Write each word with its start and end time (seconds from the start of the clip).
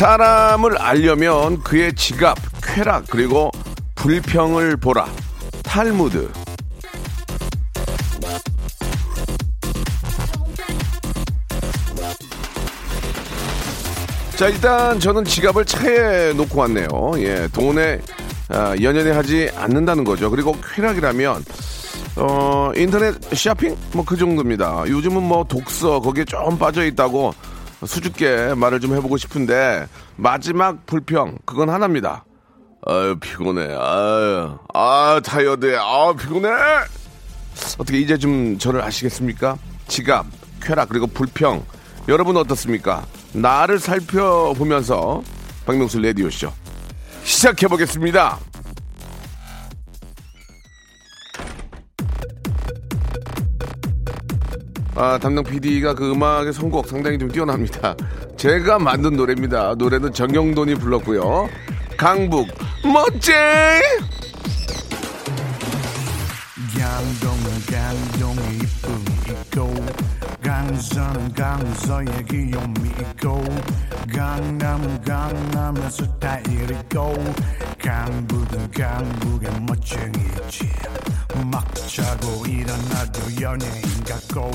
사람을 0.00 0.78
알려면 0.78 1.62
그의 1.62 1.94
지갑, 1.94 2.34
쾌락 2.62 3.04
그리고 3.10 3.50
불평을 3.96 4.78
보라 4.78 5.06
탈무드 5.62 6.26
자 14.36 14.48
일단 14.48 14.98
저는 14.98 15.26
지갑을 15.26 15.66
차에 15.66 16.32
놓고 16.32 16.58
왔네요. 16.58 16.88
예, 17.18 17.46
돈에 17.52 18.00
아, 18.48 18.74
연연해 18.80 19.10
하지 19.10 19.50
않는다는 19.54 20.04
거죠. 20.04 20.30
그리고 20.30 20.56
쾌락이라면 20.62 21.44
어 22.16 22.72
인터넷 22.74 23.14
쇼핑 23.36 23.76
뭐 23.92 24.02
그 24.06 24.16
정도입니다. 24.16 24.84
요즘은 24.88 25.22
뭐 25.22 25.44
독서 25.44 26.00
거기에 26.00 26.24
좀 26.24 26.58
빠져 26.58 26.86
있다고 26.86 27.34
수줍게 27.86 28.54
말을 28.54 28.80
좀 28.80 28.94
해보고 28.94 29.16
싶은데 29.16 29.86
마지막 30.16 30.86
불평 30.86 31.38
그건 31.44 31.70
하나입니다. 31.70 32.24
아유 32.86 33.16
피곤해. 33.20 33.74
아유 33.74 34.58
아 34.74 35.20
타이어드해. 35.24 35.76
아 35.76 36.12
피곤해. 36.18 36.48
어떻게 37.78 37.98
이제 37.98 38.16
좀 38.16 38.58
저를 38.58 38.82
아시겠습니까? 38.82 39.56
지갑, 39.88 40.26
쾌락 40.62 40.88
그리고 40.88 41.06
불평 41.06 41.64
여러분 42.08 42.36
어떻습니까? 42.36 43.04
나를 43.32 43.78
살펴보면서 43.78 45.22
박명수 45.66 46.00
레디오쇼 46.00 46.50
시작해 47.22 47.68
보겠습니다. 47.68 48.38
아, 55.00 55.16
담당 55.16 55.42
PD가 55.42 55.94
그 55.94 56.12
음악의 56.12 56.52
선곡 56.52 56.86
상당히 56.86 57.16
좀 57.16 57.30
뛰어납니다. 57.30 57.96
제가 58.36 58.78
만든 58.78 59.16
노래입니다. 59.16 59.74
노래는 59.78 60.12
정경돈이 60.12 60.74
불렀고요. 60.74 61.48
강북 61.96 62.48
있고 69.30 69.74
강서는 70.42 71.32
강서의 71.32 72.06
귀여움이 72.28 72.90
있고 73.00 73.42
강남은 74.14 75.02
강남의 75.02 75.90
스타일이 75.90 76.64
있고 76.64 77.14
강북은 77.82 78.70
강북의 78.70 79.50
멋쟁이 79.66 80.12
있지 80.44 80.68
막 81.50 81.64
자고 81.74 82.46
일어나도 82.46 83.40
연예인 83.40 84.04
같고 84.04 84.50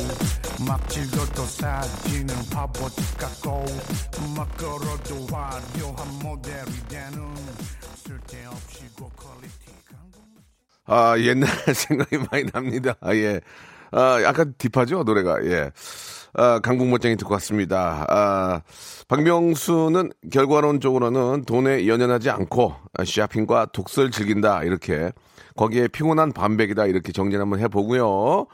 막 0.68 0.88
찍어도 0.90 1.46
사진은 1.46 2.36
바보짓 2.52 3.18
같고 3.18 3.66
막 4.36 4.58
걸어도 4.58 5.25
화려한 5.28 6.19
모델이 6.22 6.72
되는 6.88 7.35
쓸데없이 7.96 8.84
고퀄리티 8.96 9.66
아, 10.88 11.16
옛날 11.18 11.50
생각이 11.74 12.18
많이 12.31 12.46
납니다. 12.52 12.96
아, 13.02 13.16
예. 13.16 13.41
아, 13.91 14.22
약간 14.24 14.53
딥하죠, 14.58 15.03
노래가. 15.03 15.44
예. 15.46 15.72
아, 16.34 16.59
강북 16.59 16.88
멋쟁이 16.88 17.16
듣고 17.18 17.34
왔습니다. 17.34 18.06
아, 18.08 18.62
박명수는 19.08 20.12
결과론적으로는 20.32 21.44
돈에 21.46 21.88
연연하지 21.88 22.30
않고 22.30 22.76
아, 22.98 23.06
쇼핑과 23.06 23.68
독서를 23.68 24.12
즐긴다. 24.12 24.64
이렇게. 24.64 25.12
거기에 25.56 25.88
피곤한 25.88 26.34
반백이다. 26.34 26.86
이렇게 26.86 27.12
정리를 27.12 27.40
한번 27.40 27.60
해보고요. 27.60 28.48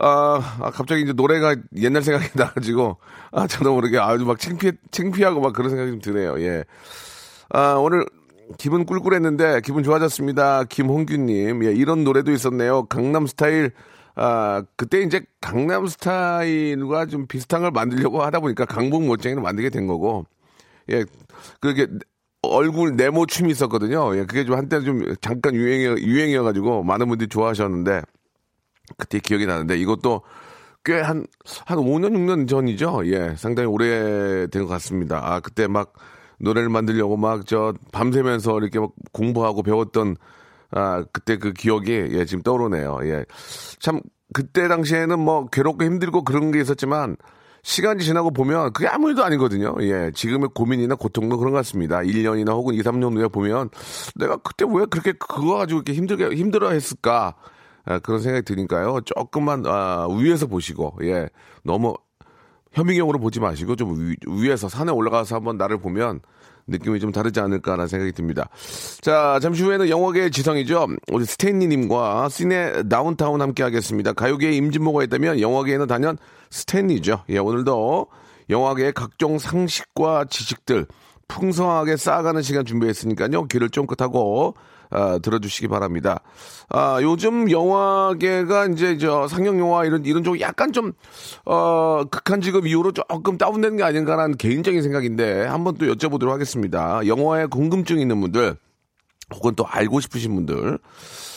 아, 0.00 0.58
아, 0.60 0.70
갑자기 0.70 1.02
이제 1.02 1.12
노래가 1.12 1.56
옛날 1.76 2.02
생각이 2.02 2.30
나가지고, 2.38 2.98
아, 3.32 3.46
저도 3.46 3.74
모르게 3.74 3.98
아주 3.98 4.24
막 4.24 4.38
창피, 4.38 4.72
창피하고 4.90 5.40
막 5.40 5.52
그런 5.52 5.70
생각이 5.70 5.90
좀 5.90 6.00
드네요. 6.00 6.40
예. 6.40 6.64
아, 7.50 7.74
오늘 7.74 8.04
기분 8.58 8.84
꿀꿀했는데 8.86 9.60
기분 9.64 9.82
좋아졌습니다. 9.82 10.64
김홍규님, 10.64 11.64
예, 11.64 11.72
이런 11.72 12.04
노래도 12.04 12.32
있었네요. 12.32 12.86
강남 12.86 13.26
스타일. 13.26 13.72
아, 14.18 14.64
그때 14.76 15.02
이제 15.02 15.22
강남 15.40 15.86
스타일과 15.86 17.06
좀 17.06 17.26
비슷한 17.28 17.62
걸 17.62 17.70
만들려고 17.70 18.22
하다 18.22 18.40
보니까 18.40 18.64
강북 18.66 19.04
멋쟁이를 19.06 19.42
만들게 19.42 19.70
된 19.70 19.86
거고, 19.86 20.26
예, 20.90 21.04
그게 21.60 21.86
얼굴 22.42 22.96
네모 22.96 23.26
춤이 23.26 23.50
있었거든요. 23.52 24.16
예, 24.16 24.24
그게 24.26 24.44
좀 24.44 24.56
한때 24.56 24.80
좀 24.82 25.14
잠깐 25.20 25.54
유행이, 25.54 26.02
유행이어가지고 26.02 26.84
많은 26.84 27.08
분들이 27.08 27.28
좋아하셨는데, 27.28 28.02
그때 28.96 29.18
기억이 29.20 29.46
나는데 29.46 29.76
이것도 29.78 30.22
꽤 30.84 31.00
한, 31.00 31.26
한 31.66 31.78
5년, 31.78 32.12
6년 32.14 32.48
전이죠. 32.48 33.02
예, 33.06 33.34
상당히 33.36 33.68
오래된 33.68 34.62
것 34.62 34.68
같습니다. 34.68 35.20
아, 35.24 35.40
그때 35.40 35.66
막 35.68 35.92
노래를 36.40 36.68
만들려고 36.70 37.16
막 37.16 37.44
저 37.46 37.74
밤새면서 37.92 38.58
이렇게 38.60 38.78
막 38.80 38.92
공부하고 39.12 39.62
배웠던 39.62 40.16
아, 40.70 41.04
그때 41.12 41.36
그 41.38 41.52
기억이 41.52 41.92
예, 41.92 42.24
지금 42.24 42.42
떠오르네요. 42.42 42.98
예. 43.04 43.24
참, 43.80 44.00
그때 44.34 44.68
당시에는 44.68 45.18
뭐 45.18 45.46
괴롭고 45.46 45.84
힘들고 45.84 46.24
그런 46.24 46.50
게 46.50 46.60
있었지만 46.60 47.16
시간이 47.62 48.02
지나고 48.04 48.30
보면 48.30 48.72
그게 48.72 48.86
아무 48.86 49.08
일도 49.08 49.24
아니거든요. 49.24 49.74
예. 49.80 50.10
지금의 50.14 50.50
고민이나 50.54 50.94
고통도 50.94 51.38
그런 51.38 51.52
것 51.52 51.58
같습니다. 51.58 51.98
1년이나 51.98 52.50
혹은 52.50 52.74
2, 52.74 52.82
3년 52.82 53.16
후에 53.16 53.28
보면 53.28 53.70
내가 54.16 54.36
그때 54.36 54.64
왜 54.68 54.84
그렇게 54.86 55.12
그거 55.12 55.56
가지고 55.56 55.78
이렇게 55.78 55.94
힘들게, 55.94 56.34
힘들어 56.36 56.70
했을까? 56.70 57.34
아, 57.84 57.98
그런 58.00 58.20
생각이 58.20 58.44
드니까요. 58.44 59.00
조금만, 59.06 59.64
아, 59.66 60.06
위에서 60.10 60.46
보시고, 60.46 60.98
예. 61.02 61.28
너무 61.64 61.94
현미경으로 62.72 63.18
보지 63.18 63.40
마시고 63.40 63.76
좀 63.76 64.14
위, 64.26 64.50
에서 64.50 64.68
산에 64.68 64.92
올라가서 64.92 65.36
한번 65.36 65.56
나를 65.56 65.78
보면 65.78 66.20
느낌이 66.68 67.00
좀 67.00 67.12
다르지 67.12 67.40
않을까라는 67.40 67.88
생각이 67.88 68.12
듭니다. 68.12 68.48
자, 69.00 69.38
잠시 69.42 69.62
후에는 69.62 69.88
영화계의 69.88 70.30
지성이죠. 70.30 70.86
우리 71.10 71.24
스탠리님과 71.24 72.28
시네 72.28 72.84
다운타운 72.88 73.40
함께 73.40 73.62
하겠습니다. 73.62 74.12
가요계에 74.12 74.52
임진모가 74.52 75.04
있다면 75.04 75.40
영화계에는 75.40 75.86
단연 75.86 76.18
스탠리죠. 76.50 77.24
예, 77.30 77.38
오늘도 77.38 78.06
영화계의 78.50 78.92
각종 78.92 79.38
상식과 79.38 80.26
지식들 80.30 80.86
풍성하게 81.28 81.96
쌓아가는 81.96 82.40
시간 82.42 82.64
준비했으니까요. 82.64 83.44
귀를 83.48 83.68
쫑긋하고 83.68 84.54
아, 84.90 85.18
들어주시기 85.18 85.68
바랍니다. 85.68 86.20
아, 86.68 86.98
요즘 87.02 87.50
영화계가 87.50 88.66
이제 88.66 88.98
저 88.98 89.28
상영 89.28 89.58
영화 89.58 89.84
이런 89.84 90.04
이런 90.04 90.24
쪽 90.24 90.40
약간 90.40 90.72
좀 90.72 90.92
어, 91.44 92.04
극한 92.10 92.40
직업 92.40 92.66
이후로 92.66 92.92
조금 92.92 93.38
다운되는 93.38 93.76
게 93.76 93.82
아닌가라는 93.82 94.36
개인적인 94.36 94.82
생각인데 94.82 95.46
한번 95.46 95.76
또 95.76 95.86
여쭤보도록 95.86 96.28
하겠습니다. 96.30 97.06
영화에 97.06 97.46
궁금증 97.46 97.98
있는 97.98 98.20
분들 98.20 98.56
혹은 99.34 99.54
또 99.54 99.66
알고 99.66 100.00
싶으신 100.00 100.34
분들 100.34 100.78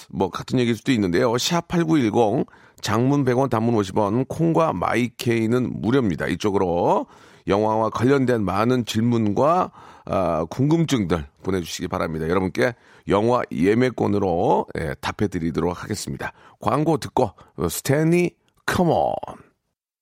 뭐 0.09 0.29
같은 0.29 0.59
얘기일 0.59 0.75
수도 0.75 0.91
있는데요. 0.91 1.31
샵8910 1.33 2.45
장문 2.81 3.23
100원 3.25 3.49
단문 3.49 3.75
50원 3.75 4.27
콩과 4.27 4.73
마이케이는 4.73 5.81
무료입니다. 5.81 6.27
이쪽으로 6.27 7.05
영화와 7.47 7.89
관련된 7.89 8.43
많은 8.43 8.85
질문과 8.85 9.71
아, 10.05 10.45
궁금증들 10.49 11.25
보내주시기 11.43 11.87
바랍니다. 11.87 12.27
여러분께 12.27 12.73
영화 13.07 13.41
예매권으로 13.51 14.67
예, 14.79 14.95
답해드리도록 15.01 15.83
하겠습니다. 15.83 16.33
광고 16.59 16.97
듣고 16.97 17.31
스탠리 17.69 18.31
컴온. 18.65 19.13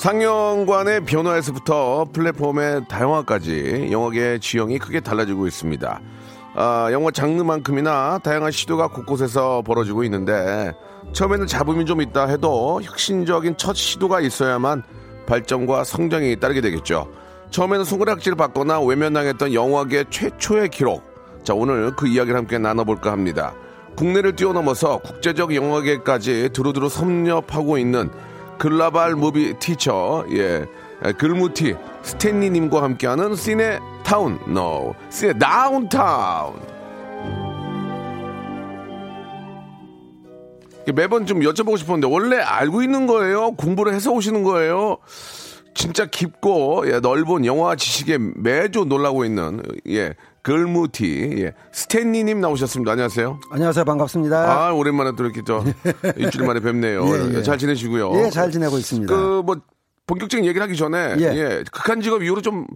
상영관의 0.00 1.04
변화에서부터 1.04 2.06
플랫폼의 2.10 2.88
다양화까지 2.88 3.88
영화계의 3.90 4.40
지형이 4.40 4.78
크게 4.78 5.00
달라지고 5.00 5.46
있습니다. 5.46 6.00
아, 6.54 6.88
영화 6.90 7.10
장르만큼이나 7.10 8.18
다양한 8.24 8.50
시도가 8.50 8.88
곳곳에서 8.88 9.60
벌어지고 9.60 10.02
있는데 10.04 10.72
처음에는 11.12 11.46
잡음이 11.46 11.84
좀 11.84 12.00
있다 12.00 12.28
해도 12.28 12.80
혁신적인 12.82 13.58
첫 13.58 13.76
시도가 13.76 14.22
있어야만 14.22 14.84
발전과 15.26 15.84
성장이 15.84 16.40
따르게 16.40 16.62
되겠죠. 16.62 17.06
처음에는 17.50 17.84
손가락질을 17.84 18.38
받거나 18.38 18.80
외면당했던 18.80 19.52
영화계 19.52 20.04
최초의 20.08 20.70
기록. 20.70 21.02
자, 21.44 21.52
오늘 21.52 21.94
그 21.94 22.08
이야기를 22.08 22.38
함께 22.38 22.56
나눠볼까 22.56 23.12
합니다. 23.12 23.52
국내를 23.96 24.34
뛰어넘어서 24.34 24.96
국제적 24.96 25.54
영화계까지 25.54 26.48
두루두루 26.54 26.88
섭렵하고 26.88 27.76
있는 27.76 28.08
global 28.60 29.16
movie 29.16 29.54
teacher, 29.54 30.26
예, 30.32 30.66
글무티 31.16 31.76
스탠리님과 32.02 32.82
함께하는 32.82 33.34
시네 33.34 33.78
타운, 34.04 34.38
no, 34.46 34.94
시네 35.08 35.38
다운타운. 35.38 36.60
매번 40.94 41.24
좀 41.24 41.40
여쭤보고 41.40 41.78
싶었는데 41.78 42.12
원래 42.12 42.36
알고 42.36 42.82
있는 42.82 43.06
거예요? 43.06 43.52
공부를 43.52 43.94
해서 43.94 44.10
오시는 44.12 44.42
거예요? 44.42 44.98
진짜 45.72 46.04
깊고 46.04 46.84
예, 46.92 47.00
넓은 47.00 47.46
영화 47.46 47.76
지식에 47.76 48.18
매주 48.36 48.84
놀라고 48.84 49.24
있는 49.24 49.62
예 49.88 50.12
글무티 50.42 51.34
예 51.42 51.52
스탠리님 51.72 52.40
나오셨습니다. 52.40 52.92
안녕하세요. 52.92 53.40
안녕하세요. 53.50 53.84
반갑습니다. 53.84 54.66
아 54.68 54.72
오랜만에 54.72 55.12
또 55.16 55.24
이렇게 55.24 55.42
저 55.46 55.62
일주일 56.16 56.46
만에 56.46 56.60
뵙네요. 56.60 57.06
예, 57.06 57.36
예. 57.38 57.42
잘 57.42 57.58
지내시고요. 57.58 58.12
예, 58.24 58.30
잘 58.30 58.50
지내고 58.50 58.78
있습니다. 58.78 59.14
그 59.14 59.42
뭐 59.42 59.56
본격적인 60.06 60.44
얘기를 60.44 60.60
하기 60.64 60.76
전에 60.76 61.14
예. 61.20 61.24
예, 61.24 61.64
극한 61.70 62.00
직업 62.00 62.22
이후로 62.24 62.40
좀 62.42 62.66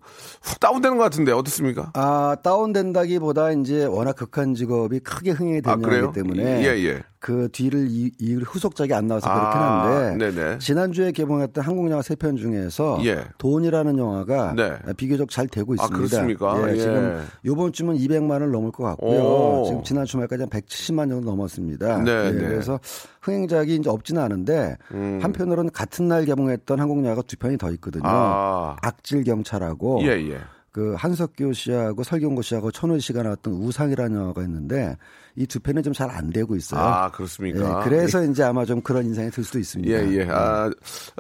훅 0.43 0.61
다운되는 0.61 0.97
것 0.97 1.03
같은데 1.03 1.33
어떻습니까? 1.33 1.91
아, 1.95 2.37
다운된다기보다 2.45 3.51
이제 3.53 3.85
워낙 3.87 4.15
극한 4.15 4.55
직업이 4.55 5.01
크게 5.01 5.31
흥행이 5.33 5.63
아, 5.65 5.73
된 5.75 5.83
그래요? 5.83 5.99
영화이기 6.05 6.15
때문에 6.21 6.63
예, 6.65 6.85
예. 6.85 7.03
그 7.25 7.49
뒤를 7.53 7.87
이, 7.88 8.11
이 8.21 8.35
후속작이 8.35 8.93
안 8.93 9.06
나와서 9.06 9.32
그렇긴 9.32 9.59
아, 9.59 9.85
한데 9.87 10.31
네네. 10.31 10.59
지난주에 10.59 11.11
개봉했던 11.11 11.65
한국 11.65 11.91
영화 11.91 12.03
세 12.03 12.17
편 12.17 12.37
중에서 12.37 13.00
예. 13.06 13.25
돈이라는 13.38 13.97
영화가 13.97 14.53
네. 14.55 14.76
비교적 14.99 15.31
잘 15.31 15.49
되고 15.49 15.73
아, 15.73 15.75
있습니다. 15.75 15.97
그렇습니까? 15.97 16.69
예, 16.69 16.73
예. 16.75 16.76
지금 16.79 17.26
이번 17.44 17.73
주면 17.73 17.97
200만 17.97 18.31
원을 18.32 18.50
넘을 18.50 18.71
것 18.73 18.85
같고요. 18.85 19.21
오. 19.21 19.65
지금 19.67 19.82
지난 19.82 20.05
주말까지 20.05 20.43
한 20.43 20.50
170만 20.50 21.09
정도 21.09 21.31
넘었습니다. 21.31 22.03
네, 22.03 22.11
예, 22.26 22.31
네. 22.31 22.38
그래서 22.47 22.79
흥행작이 23.23 23.77
이제 23.77 23.88
없지는 23.88 24.20
않은데 24.20 24.77
음. 24.93 25.19
한편으로는 25.23 25.70
같은 25.73 26.06
날 26.09 26.27
개봉했던 26.27 26.79
한국 26.79 27.03
영화가 27.03 27.23
두 27.23 27.38
편이 27.38 27.56
더 27.56 27.70
있거든요. 27.73 28.03
아. 28.05 28.77
악질 28.82 29.25
경찰하고 29.25 30.00
예, 30.03 30.09
예. 30.09 30.41
그 30.73 30.94
한석규 30.99 31.55
씨하고 31.55 32.03
설경구 32.03 32.43
씨하고 32.43 32.70
천우 32.70 33.00
씨가 33.00 33.23
나왔던 33.23 33.55
우상이라는 33.55 34.15
영화가 34.15 34.43
있는데 34.43 34.97
이두 35.37 35.59
편은 35.59 35.83
좀잘 35.83 36.09
안 36.11 36.31
되고 36.31 36.55
있어요. 36.55 36.81
아, 36.81 37.11
그렇습니까? 37.11 37.81
예, 37.81 37.85
그래서 37.85 38.25
이제 38.25 38.45
아마 38.45 38.65
좀 38.65 38.81
그런 38.81 39.05
인상이 39.07 39.31
들 39.31 39.43
수도 39.43 39.59
있습니다. 39.59 39.93
예, 39.93 40.19
예. 40.19 40.29
아, 40.31 40.71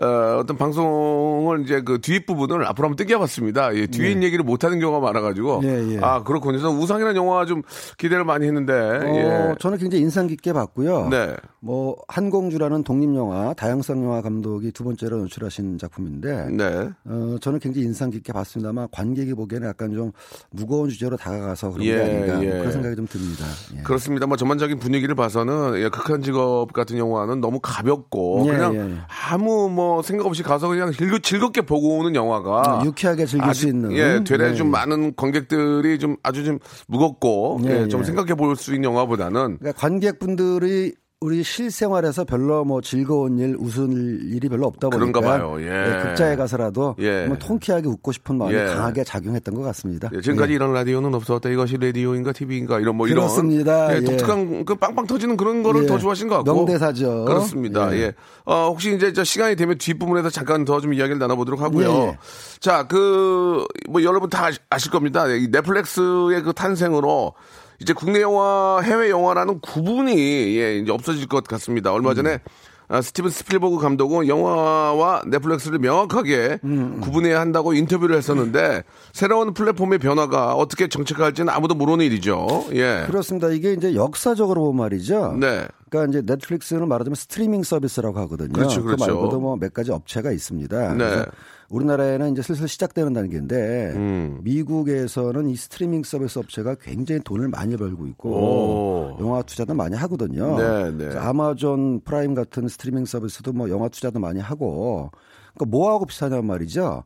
어, 0.00 0.38
어떤 0.38 0.56
방송을 0.56 1.62
이제 1.64 1.80
그 1.82 1.98
뒷 2.04 2.26
부분을 2.26 2.66
앞으로 2.66 2.88
한번 2.88 2.96
뜯겨봤습니다. 2.96 3.74
예, 3.76 3.86
뒤에 3.86 4.10
있는 4.10 4.24
얘기를 4.24 4.44
못하는 4.44 4.78
경우가 4.78 5.00
많아가지고. 5.00 5.62
예, 5.64 5.94
예. 5.94 5.98
아, 6.02 6.22
그렇군요. 6.22 6.58
저는 6.58 6.76
우상이라는 6.78 7.16
영화 7.16 7.46
좀 7.46 7.62
기대를 7.96 8.24
많이 8.24 8.46
했는데. 8.46 8.72
어, 8.72 9.50
예. 9.50 9.54
저는 9.58 9.78
굉장히 9.78 10.02
인상 10.02 10.26
깊게 10.26 10.52
봤고요. 10.52 11.08
네. 11.08 11.34
뭐 11.60 11.96
한공주라는 12.08 12.84
독립 12.84 13.14
영화 13.16 13.54
다양성 13.54 14.04
영화 14.04 14.20
감독이 14.20 14.70
두 14.70 14.84
번째로 14.84 15.20
연출하신 15.20 15.78
작품인데 15.78 16.50
네. 16.50 16.90
어, 17.06 17.36
저는 17.40 17.58
굉장히 17.58 17.86
인상 17.86 18.10
깊게 18.10 18.34
봤습니다만 18.34 18.88
관객이 18.92 19.32
보기에는 19.32 19.68
약간 19.68 19.94
좀 19.94 20.12
무거운 20.50 20.90
주제로 20.90 21.16
다가가서 21.16 21.70
그런 21.70 21.86
예, 21.86 21.94
게 21.94 22.00
아닌가 22.02 22.44
예. 22.44 22.50
그런 22.58 22.70
생각이 22.72 22.96
좀 22.96 23.06
듭니다. 23.06 23.46
예. 23.78 23.82
그렇습니다. 24.04 24.26
뭐 24.26 24.36
전반적인 24.36 24.78
분위기를 24.78 25.14
봐서는 25.14 25.80
예, 25.80 25.88
극한 25.88 26.22
직업 26.22 26.72
같은 26.72 26.98
영화는 26.98 27.40
너무 27.40 27.58
가볍고 27.60 28.44
예, 28.46 28.50
그냥 28.52 28.74
예, 28.74 28.78
예. 28.80 28.96
아무 29.30 29.70
뭐 29.70 30.02
생각 30.02 30.26
없이 30.26 30.42
가서 30.42 30.68
그냥 30.68 30.92
즐거, 30.92 31.18
즐겁게 31.18 31.62
보고 31.62 31.98
오는 31.98 32.14
영화가 32.14 32.80
아, 32.80 32.84
유쾌하게 32.84 33.26
즐길 33.26 33.48
아직, 33.48 33.60
수 33.62 33.68
있는. 33.68 33.92
예, 33.92 34.22
되레 34.24 34.50
네. 34.50 34.54
좀 34.54 34.70
많은 34.70 35.16
관객들이 35.16 35.98
좀 35.98 36.16
아주 36.22 36.44
좀 36.44 36.58
무겁고 36.86 37.60
예, 37.64 37.82
예, 37.82 37.88
좀 37.88 38.00
예. 38.00 38.04
생각해 38.04 38.34
볼 38.34 38.54
수 38.54 38.72
있는 38.74 38.90
영화보다는 38.90 39.58
그러니까 39.58 39.72
관객분들이 39.72 40.94
우리 41.24 41.42
실생활에서 41.42 42.24
별로 42.24 42.66
뭐 42.66 42.82
즐거운 42.82 43.38
일, 43.38 43.56
웃을 43.58 43.88
일이 44.30 44.46
별로 44.50 44.66
없다 44.66 44.90
보니까 44.90 45.20
그런가 45.20 45.20
봐요. 45.22 45.56
예. 45.58 46.02
극장에 46.02 46.36
가서라도 46.36 46.96
예. 46.98 47.24
뭐 47.26 47.38
통쾌하게 47.38 47.88
웃고 47.88 48.12
싶은 48.12 48.36
마음이 48.36 48.54
예. 48.54 48.66
강하게 48.66 49.04
작용했던 49.04 49.54
것 49.54 49.62
같습니다. 49.62 50.10
예, 50.12 50.20
지금까지 50.20 50.52
예. 50.52 50.56
이런 50.56 50.74
라디오는 50.74 51.14
없었다. 51.14 51.48
이것이 51.48 51.78
라디오인가 51.78 52.32
TV인가 52.32 52.78
이런 52.78 52.96
뭐 52.96 53.06
그렇습니다. 53.06 53.90
이런 53.92 54.02
예, 54.02 54.06
예. 54.06 54.10
독특한 54.10 54.64
그 54.66 54.74
빵빵 54.74 55.06
터지는 55.06 55.38
그런 55.38 55.62
거를 55.62 55.84
예. 55.84 55.86
더 55.86 55.96
좋아하신 55.98 56.28
것 56.28 56.36
같고 56.44 56.54
명대사죠. 56.54 57.24
그렇습니다. 57.24 57.90
예. 57.96 58.00
예. 58.02 58.12
어, 58.44 58.68
혹시 58.68 58.94
이제 58.94 59.14
저 59.14 59.24
시간이 59.24 59.56
되면 59.56 59.78
뒷부분에서 59.78 60.28
잠깐 60.28 60.66
더 60.66 60.78
좀 60.80 60.92
이야기를 60.92 61.18
나눠보도록 61.18 61.62
하고요. 61.62 61.88
예, 61.88 62.06
예. 62.08 62.18
자, 62.60 62.86
그 62.86 63.64
뭐 63.88 64.02
여러분 64.02 64.28
다 64.28 64.48
아실 64.68 64.90
겁니다. 64.90 65.26
이 65.28 65.48
넷플릭스의 65.50 66.42
그 66.42 66.52
탄생으로 66.52 67.32
이제 67.80 67.92
국내 67.92 68.20
영화, 68.20 68.80
해외 68.82 69.10
영화라는 69.10 69.60
구분이 69.60 70.12
예, 70.58 70.78
이제 70.78 70.92
없어질 70.92 71.26
것 71.28 71.44
같습니다. 71.44 71.92
얼마 71.92 72.14
전에 72.14 72.38
아, 72.86 73.00
스티븐 73.00 73.30
스필버그 73.30 73.78
감독은 73.78 74.28
영화와 74.28 75.22
넷플릭스를 75.26 75.78
명확하게 75.78 76.58
구분해야 77.00 77.40
한다고 77.40 77.72
인터뷰를 77.72 78.14
했었는데 78.16 78.82
새로운 79.12 79.54
플랫폼의 79.54 79.98
변화가 80.00 80.54
어떻게 80.54 80.88
정착할지는 80.88 81.48
아무도 81.52 81.74
모르는 81.74 82.04
일이죠. 82.04 82.66
예. 82.74 83.04
그렇습니다. 83.06 83.48
이게 83.48 83.72
이제 83.72 83.94
역사적으로 83.94 84.60
보면 84.64 84.76
말이죠. 84.76 85.36
네. 85.40 85.66
그러니까 85.88 86.10
이제 86.18 86.22
넷플릭스는 86.26 86.86
말하자면 86.86 87.14
스트리밍 87.14 87.62
서비스라고 87.62 88.18
하거든요. 88.20 88.52
그렇죠, 88.52 88.80
그 88.82 88.88
그렇죠. 88.88 89.06
말고도 89.06 89.40
뭐 89.40 89.56
몇 89.56 89.72
가지 89.72 89.90
업체가 89.90 90.30
있습니다. 90.30 90.94
네. 90.94 91.24
우리나라에는 91.70 92.32
이제 92.32 92.42
슬슬 92.42 92.68
시작되는 92.68 93.12
단계인데 93.12 93.92
음. 93.94 94.40
미국에서는 94.42 95.48
이 95.48 95.56
스트리밍 95.56 96.02
서비스 96.02 96.38
업체가 96.38 96.76
굉장히 96.76 97.20
돈을 97.22 97.48
많이 97.48 97.76
벌고 97.76 98.06
있고 98.08 98.30
오. 98.30 99.16
영화 99.20 99.42
투자도 99.42 99.74
많이 99.74 99.96
하거든요. 99.96 100.56
네, 100.58 100.90
네. 100.90 101.16
아마존 101.16 102.00
프라임 102.00 102.34
같은 102.34 102.68
스트리밍 102.68 103.04
서비스도 103.04 103.52
뭐 103.52 103.70
영화 103.70 103.88
투자도 103.88 104.20
많이 104.20 104.40
하고 104.40 105.10
그러니까 105.54 105.76
뭐하고 105.76 106.06
비슷하냐면 106.06 106.46
말이죠. 106.46 107.04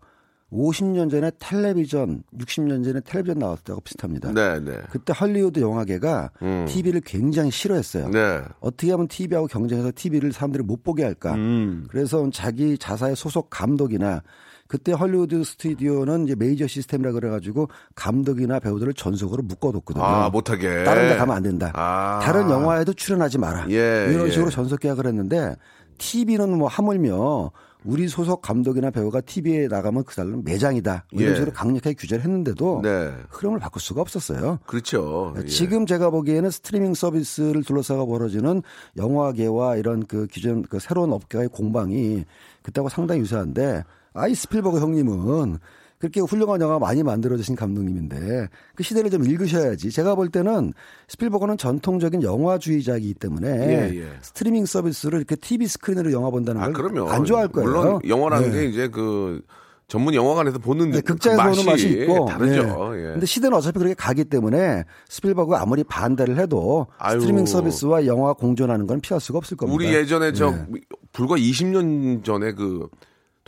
50년 0.52 1.10
전에 1.10 1.30
텔레비전, 1.38 2.22
60년 2.38 2.82
전에 2.82 3.00
텔레비전 3.00 3.38
나왔을 3.38 3.64
때하고 3.64 3.82
비슷합니다. 3.82 4.32
네, 4.32 4.58
네. 4.60 4.78
그때 4.90 5.12
헐리우드 5.12 5.60
영화계가 5.60 6.30
음. 6.42 6.64
TV를 6.66 7.02
굉장히 7.04 7.50
싫어했어요. 7.50 8.08
네. 8.08 8.40
어떻게 8.60 8.90
하면 8.92 9.08
TV하고 9.08 9.46
경쟁해서 9.46 9.92
TV를 9.94 10.32
사람들이 10.32 10.64
못 10.64 10.82
보게 10.82 11.04
할까? 11.04 11.34
음. 11.34 11.86
그래서 11.90 12.28
자기 12.32 12.78
자사의 12.78 13.14
소속 13.14 13.50
감독이나 13.50 14.22
그때 14.68 14.92
헐리우드 14.92 15.42
스튜디오는 15.44 16.24
이제 16.24 16.34
메이저 16.34 16.66
시스템이라 16.66 17.12
그래가지고 17.12 17.68
감독이나 17.94 18.60
배우들을 18.60 18.94
전속으로 18.94 19.42
묶어뒀거든요. 19.42 20.04
아, 20.04 20.28
못하게. 20.28 20.84
다른 20.84 21.08
데 21.08 21.16
가면 21.16 21.36
안 21.36 21.42
된다. 21.42 21.72
아. 21.74 22.20
다른 22.22 22.50
영화에도 22.50 22.92
출연하지 22.92 23.38
마라. 23.38 23.66
예, 23.70 24.08
이런 24.10 24.26
예. 24.26 24.30
식으로 24.30 24.50
전속 24.50 24.80
계약을 24.80 25.06
했는데 25.06 25.56
TV는 25.96 26.56
뭐 26.56 26.68
하물며 26.68 27.50
우리 27.84 28.08
소속 28.08 28.42
감독이나 28.42 28.90
배우가 28.90 29.20
TV에 29.20 29.68
나가면 29.68 30.04
그 30.04 30.14
사람은 30.14 30.44
매장이다. 30.44 31.04
뭐 31.12 31.22
이런 31.22 31.32
예. 31.32 31.36
식으로 31.36 31.52
강력하게 31.52 31.94
규제를 31.94 32.24
했는데도 32.24 32.80
네. 32.82 33.12
흐름을 33.30 33.58
바꿀 33.60 33.80
수가 33.80 34.00
없었어요. 34.00 34.58
그렇죠. 34.66 35.34
예. 35.38 35.46
지금 35.46 35.86
제가 35.86 36.10
보기에는 36.10 36.50
스트리밍 36.50 36.94
서비스를 36.94 37.62
둘러싸고 37.62 38.06
벌어지는 38.06 38.62
영화계와 38.96 39.76
이런 39.76 40.04
그 40.06 40.26
기존 40.26 40.62
그 40.62 40.78
새로운 40.80 41.12
업계의 41.12 41.48
공방이 41.48 42.24
그때하고 42.62 42.88
상당히 42.88 43.20
유사한데 43.20 43.84
아이 44.12 44.34
스필버그 44.34 44.80
형님은 44.80 45.58
그렇게 45.98 46.20
훌륭한 46.20 46.60
영화 46.60 46.78
많이 46.78 47.02
만들어주신 47.02 47.56
감독님인데 47.56 48.48
그 48.74 48.82
시대를 48.82 49.10
좀 49.10 49.24
읽으셔야지. 49.24 49.90
제가 49.90 50.14
볼 50.14 50.28
때는 50.28 50.72
스필버그는 51.08 51.58
전통적인 51.58 52.22
영화주의자이기 52.22 53.14
때문에 53.14 53.48
예, 53.48 53.98
예. 53.98 54.08
스트리밍 54.22 54.64
서비스를 54.66 55.18
이렇게 55.18 55.34
TV 55.34 55.66
스크린으로 55.66 56.12
영화 56.12 56.30
본다는 56.30 56.60
아, 56.60 56.64
걸 56.66 56.74
그러면 56.74 57.08
안 57.10 57.24
좋아할 57.24 57.48
거예요. 57.48 57.68
물론 57.68 58.00
영화라는 58.06 58.50
네. 58.50 58.56
게 58.56 58.64
이제 58.66 58.88
그 58.88 59.42
전문 59.88 60.14
영화관에서 60.14 60.58
보는 60.58 60.90
네, 60.90 61.00
그 61.00 61.14
극장에서 61.14 61.42
맛이, 61.42 61.56
보는 61.56 61.72
맛이 61.72 61.88
있고 61.88 62.26
다르죠. 62.26 62.92
네. 62.92 62.98
예. 63.00 63.12
근데 63.12 63.26
시대는 63.26 63.56
어차피 63.56 63.78
그렇게 63.78 63.94
가기 63.94 64.26
때문에 64.26 64.84
스필버그가 65.08 65.60
아무리 65.60 65.82
반대를 65.82 66.38
해도 66.38 66.86
아유. 66.98 67.18
스트리밍 67.18 67.46
서비스와 67.46 68.06
영화 68.06 68.34
공존하는 68.34 68.86
건 68.86 69.00
피할 69.00 69.20
수가 69.20 69.38
없을 69.38 69.56
겁니다. 69.56 69.74
우리 69.74 69.92
예전에 69.92 70.32
저 70.32 70.50
네. 70.50 70.66
불과 71.12 71.36
20년 71.36 72.22
전에 72.22 72.52
그 72.52 72.88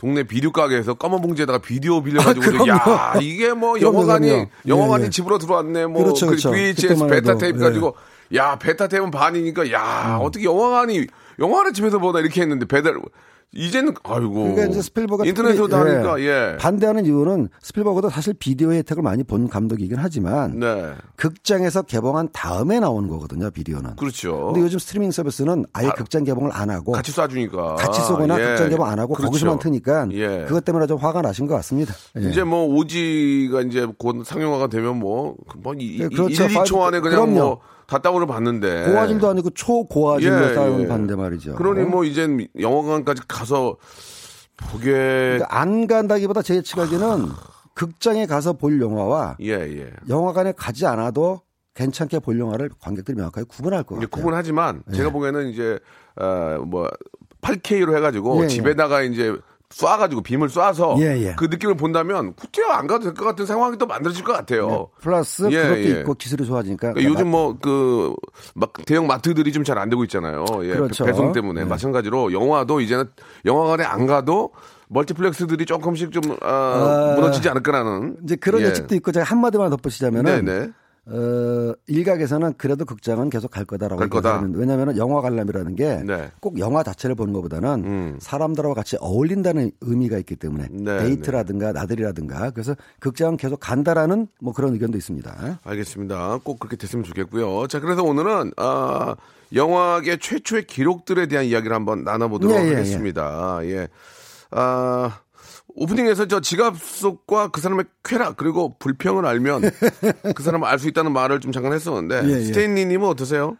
동네 0.01 0.23
비디오 0.23 0.51
가게에서 0.51 0.95
검은 0.95 1.21
봉지에다가 1.21 1.59
비디오 1.59 2.01
빌려가지고 2.01 2.63
아. 2.63 2.67
야 2.67 3.13
이게 3.21 3.53
뭐 3.53 3.73
그럼요, 3.73 3.97
영화관이 3.99 4.27
그럼요. 4.29 4.47
영화관이 4.67 5.03
예, 5.03 5.05
예. 5.05 5.09
집으로 5.11 5.37
들어왔네 5.37 5.85
뭐 5.85 6.03
그렇죠, 6.03 6.25
그 6.25 6.31
그렇죠. 6.31 6.49
VHS 6.49 7.05
베타 7.05 7.37
테이프 7.37 7.59
예. 7.59 7.63
가지고 7.65 7.95
야 8.33 8.57
베타 8.57 8.87
테이프는 8.87 9.11
반이니까 9.11 9.71
야 9.71 10.17
음. 10.17 10.25
어떻게 10.25 10.45
영화관이 10.45 11.05
영화를 11.37 11.73
집에서 11.73 11.99
보나 11.99 12.19
이렇게 12.19 12.41
했는데 12.41 12.65
배달 12.65 12.99
이제는 13.53 13.93
아이고. 14.03 14.33
그러니까 14.33 14.65
이제 14.67 14.81
스필버그가 14.81 15.25
인터넷으로 15.25 15.67
다 15.67 15.83
특별히, 15.83 15.95
하니까 16.07 16.21
예. 16.53 16.57
반대하는 16.57 17.05
이유는 17.05 17.49
스필버그도 17.61 18.09
사실 18.09 18.33
비디오 18.33 18.71
혜택을 18.71 19.03
많이 19.03 19.25
본 19.25 19.49
감독이긴 19.49 19.97
하지만 19.99 20.57
네. 20.57 20.93
극장에서 21.17 21.81
개봉한 21.81 22.29
다음에 22.31 22.79
나오는 22.79 23.09
거거든요 23.09 23.51
비디오는. 23.51 23.97
그렇죠. 23.97 24.45
근데 24.47 24.61
요즘 24.61 24.79
스트리밍 24.79 25.11
서비스는 25.11 25.65
아예 25.73 25.87
아, 25.87 25.93
극장 25.93 26.23
개봉을 26.23 26.51
안 26.53 26.69
하고 26.69 26.93
같이 26.93 27.11
쏴주니까. 27.11 27.75
같이 27.75 27.99
쏘거나 28.01 28.39
예. 28.39 28.45
극장 28.45 28.69
개봉 28.69 28.85
안 28.87 28.99
하고 28.99 29.15
그렇죠. 29.15 29.29
거기서만 29.31 29.59
트니까 29.59 30.07
예. 30.11 30.45
그것 30.47 30.63
때문에 30.63 30.87
좀 30.87 30.97
화가 30.97 31.21
나신 31.21 31.45
것 31.45 31.55
같습니다. 31.55 31.93
예. 32.21 32.29
이제 32.29 32.43
뭐 32.45 32.65
오지가 32.65 33.61
이제 33.63 33.85
곧 33.97 34.23
상영화가 34.25 34.67
되면 34.67 34.97
뭐, 34.97 35.35
뭐 35.57 35.73
이, 35.73 35.97
네, 35.99 36.05
이- 36.05 36.15
그렇죠. 36.15 36.43
1, 36.45 36.49
2초 36.51 36.79
안에 36.83 37.01
그냥 37.01 37.19
그럼요. 37.25 37.33
뭐 37.33 37.59
다 37.91 37.97
다운을 37.97 38.25
봤는데. 38.25 38.85
고화질도 38.89 39.27
아니고 39.27 39.49
초고화질로 39.49 40.49
예, 40.49 40.53
싸우는 40.53 40.83
예. 40.83 40.87
반대 40.87 41.13
말이죠. 41.13 41.55
그러니 41.55 41.83
뭐 41.83 42.05
이젠 42.05 42.47
영화관까지 42.57 43.23
가서 43.27 43.75
보게 44.55 44.91
그러니까 44.93 45.47
안 45.49 45.87
간다기보다 45.87 46.41
제 46.41 46.55
예측하기는 46.55 47.27
극장에 47.75 48.27
가서 48.27 48.53
볼 48.53 48.81
영화와 48.81 49.35
예, 49.41 49.55
예. 49.55 49.91
영화관에 50.07 50.53
가지 50.53 50.85
않아도 50.85 51.41
괜찮게 51.73 52.19
볼 52.19 52.39
영화를 52.39 52.69
관객들이 52.79 53.17
명확하게 53.17 53.45
구분할 53.49 53.83
같아요. 53.83 54.07
구분하지만 54.07 54.83
제가 54.93 55.09
보기에는 55.09 55.49
이제 55.49 55.77
어뭐 56.15 56.87
8K로 57.41 57.93
해가지고 57.97 58.39
예, 58.39 58.43
예. 58.43 58.47
집에다가 58.47 59.01
이제 59.01 59.35
쏴가지고 59.71 60.23
빔을 60.23 60.47
쏴서 60.49 60.99
예, 61.01 61.27
예. 61.27 61.35
그 61.37 61.45
느낌을 61.45 61.75
본다면 61.75 62.33
굳이 62.35 62.61
안 62.69 62.87
가도 62.87 63.05
될 63.05 63.13
것 63.13 63.25
같은 63.25 63.45
상황이 63.45 63.77
또 63.77 63.85
만들어질 63.87 64.23
것 64.23 64.33
같아요. 64.33 64.89
플러스 64.99 65.47
예, 65.51 65.61
그것도 65.63 65.79
예. 65.83 65.99
있고 66.01 66.13
기술이 66.13 66.45
좋아지니까 66.45 66.93
그러니까 66.93 67.09
요즘 67.11 67.29
뭐그막 67.31 68.73
대형 68.85 69.07
마트들이 69.07 69.51
좀 69.53 69.63
잘 69.63 69.77
안 69.77 69.89
되고 69.89 70.03
있잖아요. 70.03 70.45
예, 70.63 70.73
그렇죠. 70.73 71.05
배송 71.05 71.31
때문에 71.31 71.61
네. 71.63 71.69
마찬가지로 71.69 72.33
영화도 72.33 72.81
이제는 72.81 73.05
영화관에 73.45 73.83
안 73.83 74.05
가도 74.07 74.51
멀티플렉스들이 74.89 75.65
조금씩 75.65 76.11
좀 76.11 76.23
아, 76.41 77.13
아, 77.13 77.13
무너지지 77.15 77.47
않을까라는 77.47 78.17
이제 78.25 78.35
그런 78.35 78.61
예. 78.61 78.65
예측도 78.65 78.95
있고 78.95 79.11
제가 79.13 79.25
한마디만 79.25 79.69
덧붙이자면은 79.69 80.45
네네. 80.45 80.69
어, 81.11 81.73
일각에서는 81.87 82.53
그래도 82.57 82.85
극장은 82.85 83.29
계속 83.29 83.51
갈 83.51 83.65
거다라고 83.65 83.99
갈 83.99 84.09
거다. 84.09 84.29
얘기하는 84.29 84.55
왜냐하면 84.55 84.97
영화 84.97 85.21
관람이라는 85.21 85.75
게꼭 85.75 86.53
네. 86.55 86.59
영화 86.59 86.83
자체를 86.83 87.15
보는 87.15 87.33
것보다는 87.33 87.69
음. 87.85 88.17
사람들하고 88.19 88.73
같이 88.73 88.95
어울린다는 88.99 89.71
의미가 89.81 90.17
있기 90.19 90.37
때문에 90.37 90.67
네, 90.71 90.97
데이트라든가 90.99 91.73
나들이라든가 91.73 92.51
그래서 92.51 92.75
극장은 92.99 93.35
계속 93.37 93.59
간다라는 93.59 94.27
뭐 94.39 94.53
그런 94.53 94.73
의견도 94.73 94.97
있습니다. 94.97 95.59
알겠습니다. 95.63 96.39
꼭 96.43 96.59
그렇게 96.59 96.77
됐으면 96.77 97.03
좋겠고요. 97.03 97.67
자, 97.67 97.79
그래서 97.81 98.03
오늘은 98.03 98.53
아, 98.55 99.15
영화계 99.53 100.17
최초의 100.17 100.65
기록들에 100.65 101.27
대한 101.27 101.45
이야기를 101.45 101.75
한번 101.75 102.03
나눠보도록 102.03 102.55
예, 102.55 102.61
예, 102.61 102.69
예. 102.69 102.75
하겠습니다. 102.75 103.59
예. 103.63 103.87
아, 104.51 105.19
오프닝에서 105.75 106.27
저 106.27 106.39
지갑 106.39 106.77
속과 106.77 107.49
그 107.49 107.61
사람의 107.61 107.85
쾌락 108.03 108.37
그리고 108.37 108.75
불평을 108.79 109.25
알면 109.25 109.61
그 110.35 110.43
사람을 110.43 110.67
알 110.67 110.79
수 110.79 110.87
있다는 110.87 111.11
말을 111.13 111.39
좀 111.39 111.51
잠깐 111.51 111.73
했었는데 111.73 112.21
예, 112.25 112.29
예. 112.39 112.43
스테인리님은 112.45 113.07
어떠세요? 113.07 113.57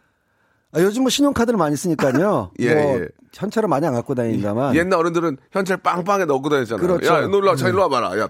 아, 0.74 0.80
요즘 0.80 1.02
뭐 1.02 1.10
신용카드를 1.10 1.58
많이 1.58 1.76
쓰니까요. 1.76 2.50
예, 2.60 2.74
뭐 2.74 3.00
예. 3.00 3.08
현찰을 3.34 3.68
많이 3.68 3.86
안 3.86 3.94
갖고 3.94 4.14
다닙니다만 4.14 4.74
옛날 4.74 4.98
어른들은 4.98 5.36
현찰 5.52 5.76
빵빵에 5.78 6.24
넣고 6.26 6.48
다녔잖아요. 6.48 6.86
그렇죠. 6.86 7.06
야, 7.14 7.28
와, 7.50 7.56
자, 7.56 7.68
일로 7.68 7.82
와봐라. 7.82 8.18
야, 8.18 8.28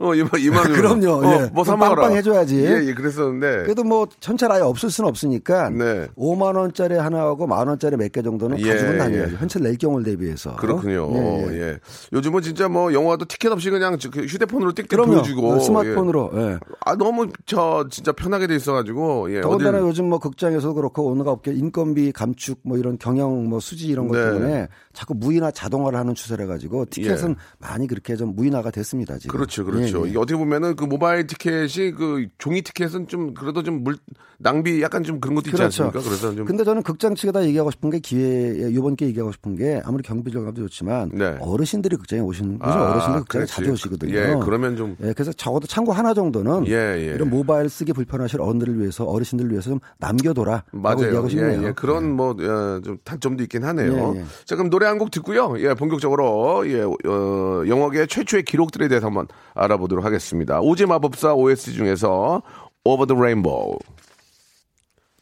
어, 0.00 0.14
이만, 0.14 0.30
이만. 0.40 0.62
그럼요, 0.72 1.08
어, 1.26 1.32
예. 1.34 1.38
뭐좀 1.52 1.64
사먹어라. 1.64 2.00
빵빵 2.02 2.16
해줘야지. 2.16 2.64
예, 2.64 2.86
예, 2.86 2.94
그랬었는데. 2.94 3.64
그래도 3.64 3.84
뭐 3.84 4.06
현찰 4.22 4.50
아예 4.50 4.62
없을 4.62 4.88
수는 4.90 5.08
없으니까 5.10 5.68
네. 5.70 6.08
5만 6.16 6.56
원짜리 6.56 6.94
하나하고 6.96 7.46
만 7.46 7.68
원짜리 7.68 7.96
몇 7.96 8.10
개 8.10 8.22
정도는 8.22 8.58
예, 8.60 8.72
가지고 8.72 8.96
다녀야죠. 8.98 9.32
예. 9.34 9.36
현찰 9.36 9.62
낼 9.62 9.76
경우를 9.76 10.04
대비해서. 10.04 10.56
그렇군요. 10.56 11.08
예, 11.12 11.46
예. 11.52 11.60
예. 11.60 11.78
요즘은 12.14 12.40
진짜 12.42 12.68
뭐 12.68 12.92
영화도 12.92 13.26
티켓 13.26 13.52
없이 13.52 13.68
그냥 13.70 13.98
저- 13.98 14.10
그 14.10 14.20
휴대폰으로 14.22 14.72
띡띡 14.72 14.88
그럼요. 14.88 15.12
보여주고. 15.12 15.52
어, 15.52 15.60
스마트폰으로. 15.60 16.30
예. 16.34 16.40
예. 16.40 16.58
아 16.86 16.96
너무 16.96 17.28
저 17.44 17.84
진짜 17.90 18.12
편하게 18.12 18.46
돼 18.46 18.56
있어가지고. 18.56 19.36
예. 19.36 19.42
더군다나 19.42 19.78
어딜- 19.78 19.88
요즘 19.88 20.08
뭐 20.08 20.18
극장에서도 20.18 20.74
그렇고 20.74 21.12
어느 21.12 21.22
업계 21.28 21.52
인건비 21.52 22.12
감축 22.12 22.60
뭐 22.64 22.78
이런 22.78 22.96
경영 22.98 23.44
뭐 23.48 23.60
수지 23.60 23.86
이런 23.88 24.08
것 24.08 24.16
네. 24.16 24.32
때문에 24.32 24.68
자꾸 24.94 25.14
무인화 25.14 25.50
자동화를 25.50 25.98
하는 25.98 26.14
추세라 26.14 26.46
가지고 26.46 26.86
티켓은 26.88 27.36
많이 27.58 27.86
그렇게 27.86 28.16
좀 28.16 28.34
무인화가 28.34 28.70
됐습니다 28.70 29.18
지금. 29.18 29.36
그렇죠, 29.36 29.64
그렇죠. 29.64 29.89
예, 29.98 30.02
예. 30.04 30.08
이게 30.10 30.18
어떻게 30.18 30.36
보면은 30.36 30.76
그 30.76 30.84
모바일 30.84 31.26
티켓이 31.26 31.92
그 31.92 32.26
종이 32.38 32.62
티켓은 32.62 33.08
좀 33.08 33.34
그래도 33.34 33.62
좀 33.62 33.82
물 33.82 33.96
낭비 34.42 34.80
약간 34.80 35.02
좀 35.04 35.20
그런 35.20 35.34
것도 35.34 35.50
있지 35.50 35.56
그렇죠. 35.58 35.84
않습니까? 35.84 36.00
그래서 36.00 36.34
좀 36.34 36.46
근데 36.46 36.64
저는 36.64 36.82
극장 36.82 37.14
측에다 37.14 37.44
얘기하고 37.44 37.70
싶은 37.70 37.90
게 37.90 37.98
기회에 37.98 38.70
이번 38.70 38.96
기회에 38.96 39.10
얘기하고 39.10 39.32
싶은 39.32 39.54
게 39.54 39.82
아무리 39.84 40.02
경비 40.02 40.32
절감도 40.32 40.62
좋지만 40.62 41.10
네. 41.12 41.36
어르신들이 41.40 41.96
극장에 41.96 42.22
오시는 42.22 42.54
요즘 42.54 42.62
아, 42.66 42.90
어르신들이 42.92 43.20
극장에 43.24 43.44
그렇지. 43.44 43.54
자주 43.54 43.70
오시거든요. 43.72 44.14
예, 44.16 44.36
그러면 44.42 44.76
좀 44.76 44.96
예, 45.02 45.12
그래서 45.12 45.30
적어도 45.34 45.66
참고 45.66 45.92
하나 45.92 46.14
정도는 46.14 46.66
예, 46.68 46.72
예. 46.72 47.14
이런 47.16 47.28
모바일 47.28 47.68
쓰기 47.68 47.92
불편하실 47.92 48.40
어른들을 48.40 48.80
위해서 48.80 49.04
어르신들을 49.04 49.50
위해서 49.50 49.68
좀 49.70 49.80
남겨둬라. 49.98 50.64
맞아요. 50.72 51.28
예. 51.32 51.62
예. 51.66 51.72
그런 51.76 52.10
뭐, 52.10 52.30
어, 52.30 52.80
좀 52.82 52.96
단점도 53.04 53.42
있긴 53.42 53.62
하네요. 53.64 54.12
예, 54.14 54.20
예. 54.20 54.24
자, 54.46 54.56
그럼 54.56 54.70
노래 54.70 54.86
한 54.86 54.96
곡 55.00 55.10
듣고요. 55.10 55.54
예, 55.58 55.72
본격적으로, 55.74 56.66
예, 56.66 56.82
어, 56.82 57.62
영화계 57.66 58.06
최초의 58.06 58.42
기록들에 58.44 58.88
대해서 58.88 59.06
한번 59.06 59.26
알아보 59.54 59.79
도록 59.88 60.04
하겠습니다. 60.04 60.60
오즈의 60.60 60.86
마법사 60.86 61.34
OST 61.34 61.74
중에서 61.74 62.42
Over 62.84 63.06
the 63.06 63.18
Rainbow. 63.18 63.78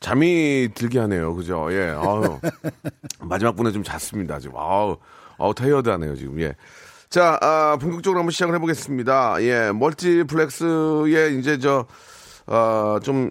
잠이 0.01 0.69
들게 0.75 0.99
하네요. 1.01 1.35
그죠? 1.35 1.69
예, 1.73 1.89
아유. 1.91 2.39
마지막 3.21 3.57
부분에 3.57 3.73
좀 3.73 3.83
잤습니다. 3.83 4.39
지금. 4.39 4.57
아우, 4.57 4.97
아우, 5.39 5.53
타이어드 5.55 5.89
하네요. 5.89 6.15
지금. 6.15 6.41
예. 6.41 6.55
자, 7.11 7.39
아, 7.41 7.77
본격적으로 7.81 8.21
한번 8.21 8.31
시작을 8.31 8.55
해보겠습니다. 8.57 9.43
예, 9.43 9.73
멀티플렉스의 9.73 11.39
이제 11.39 11.59
저, 11.59 11.87
어, 12.47 12.99
좀 13.03 13.31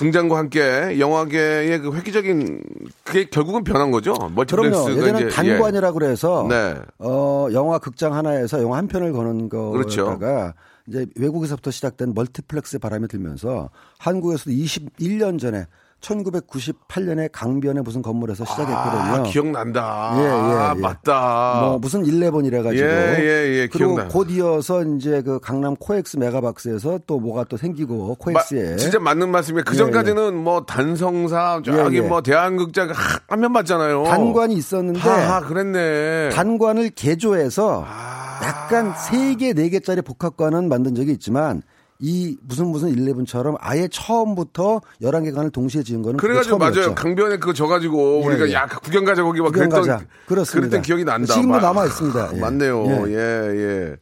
등장과 0.00 0.38
함께 0.38 0.98
영화계의 0.98 1.78
그 1.80 1.94
획기적인 1.94 2.62
그게 3.04 3.26
결국은 3.26 3.64
변한 3.64 3.90
거죠. 3.90 4.14
멀티플렉스가 4.34 4.84
그럼요. 4.84 4.98
예전에는 4.98 5.28
이제 5.28 5.36
단관이라고 5.36 5.98
그래서 5.98 6.46
네. 6.48 6.74
어, 6.98 7.48
영화 7.52 7.78
극장 7.78 8.14
하나에서 8.14 8.62
영화 8.62 8.78
한 8.78 8.88
편을 8.88 9.12
거는 9.12 9.50
그렇죠. 9.50 10.06
거다가 10.06 10.54
이제 10.88 11.06
외국에서부터 11.16 11.70
시작된 11.70 12.14
멀티플렉스 12.14 12.78
바람이 12.78 13.08
들면서 13.08 13.68
한국에서도 13.98 14.50
21년 14.50 15.38
전에 15.38 15.66
1998년에 16.00 17.28
강변에 17.32 17.80
무슨 17.82 18.02
건물에서 18.02 18.44
시작했거든요. 18.44 18.74
아, 18.74 19.22
기억난다. 19.24 20.14
예, 20.16 20.22
예, 20.22 20.28
아, 20.28 20.74
예. 20.76 20.80
맞다. 20.80 21.60
뭐 21.62 21.78
무슨 21.78 22.02
11이래 22.02 22.62
가지고 22.62 22.82
예, 22.84 23.16
예, 23.18 23.24
예, 23.60 23.68
그리고 23.70 23.94
기억나. 23.94 24.08
곧 24.08 24.30
이어서 24.30 24.82
이제 24.84 25.22
그 25.22 25.38
강남 25.40 25.76
코엑스 25.76 26.16
메가박스에서 26.16 27.00
또 27.06 27.20
뭐가 27.20 27.44
또 27.44 27.56
생기고 27.56 28.08
마- 28.08 28.14
코엑스에 28.18 28.76
진짜 28.76 28.98
맞는 28.98 29.30
말씀이에요. 29.30 29.64
그 29.66 29.74
예, 29.74 29.78
전까지는 29.78 30.34
뭐 30.36 30.64
단성사 30.64 31.62
저기 31.64 31.96
예, 31.96 31.98
예. 31.98 32.00
뭐 32.00 32.22
대한극장 32.22 32.90
한면 33.28 33.52
봤잖아요. 33.52 34.04
단관이 34.04 34.54
있었는데 34.54 35.00
아, 35.08 35.40
그랬네. 35.40 36.30
단관을 36.30 36.90
개조해서 36.90 37.84
아. 37.86 38.40
약간 38.42 38.94
세 38.96 39.34
개, 39.34 39.52
네 39.52 39.68
개짜리 39.68 40.00
복합관은 40.00 40.68
만든 40.68 40.94
적이 40.94 41.12
있지만 41.12 41.62
이 42.00 42.36
무슨 42.42 42.68
무슨 42.68 42.94
11처럼 42.94 43.56
아예 43.60 43.86
처음부터 43.88 44.80
11개 45.02 45.34
관을 45.34 45.50
동시에 45.50 45.82
지은 45.82 46.02
거는 46.02 46.16
그게 46.16 46.28
그래가지고. 46.28 46.58
맞아요. 46.58 46.94
강변에 46.94 47.36
그거 47.38 47.52
져가지고 47.52 48.22
예, 48.22 48.26
우리가 48.26 48.48
예. 48.48 48.52
야 48.54 48.66
구경 48.66 49.04
가자 49.04 49.22
거기 49.22 49.40
막 49.40 49.52
구경 49.52 49.68
그랬던 49.68 49.80
가자. 49.98 50.06
그렇습니다. 50.26 50.60
그랬던 50.60 50.82
기억이 50.82 51.04
난다. 51.04 51.34
지금도 51.34 51.48
막. 51.48 51.60
남아 51.60 51.84
있습니다. 51.86 52.30
예. 52.36 52.40
맞네요. 52.40 52.86
예. 52.86 53.12
예, 53.12 53.16
예. 53.54 53.96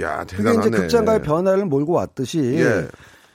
야, 0.00 0.20
그게 0.20 0.36
대단하네. 0.36 0.68
이제 0.68 0.70
극장가의 0.70 1.22
변화를 1.22 1.66
몰고 1.66 1.92
왔듯이 1.92 2.38
예. 2.38 2.86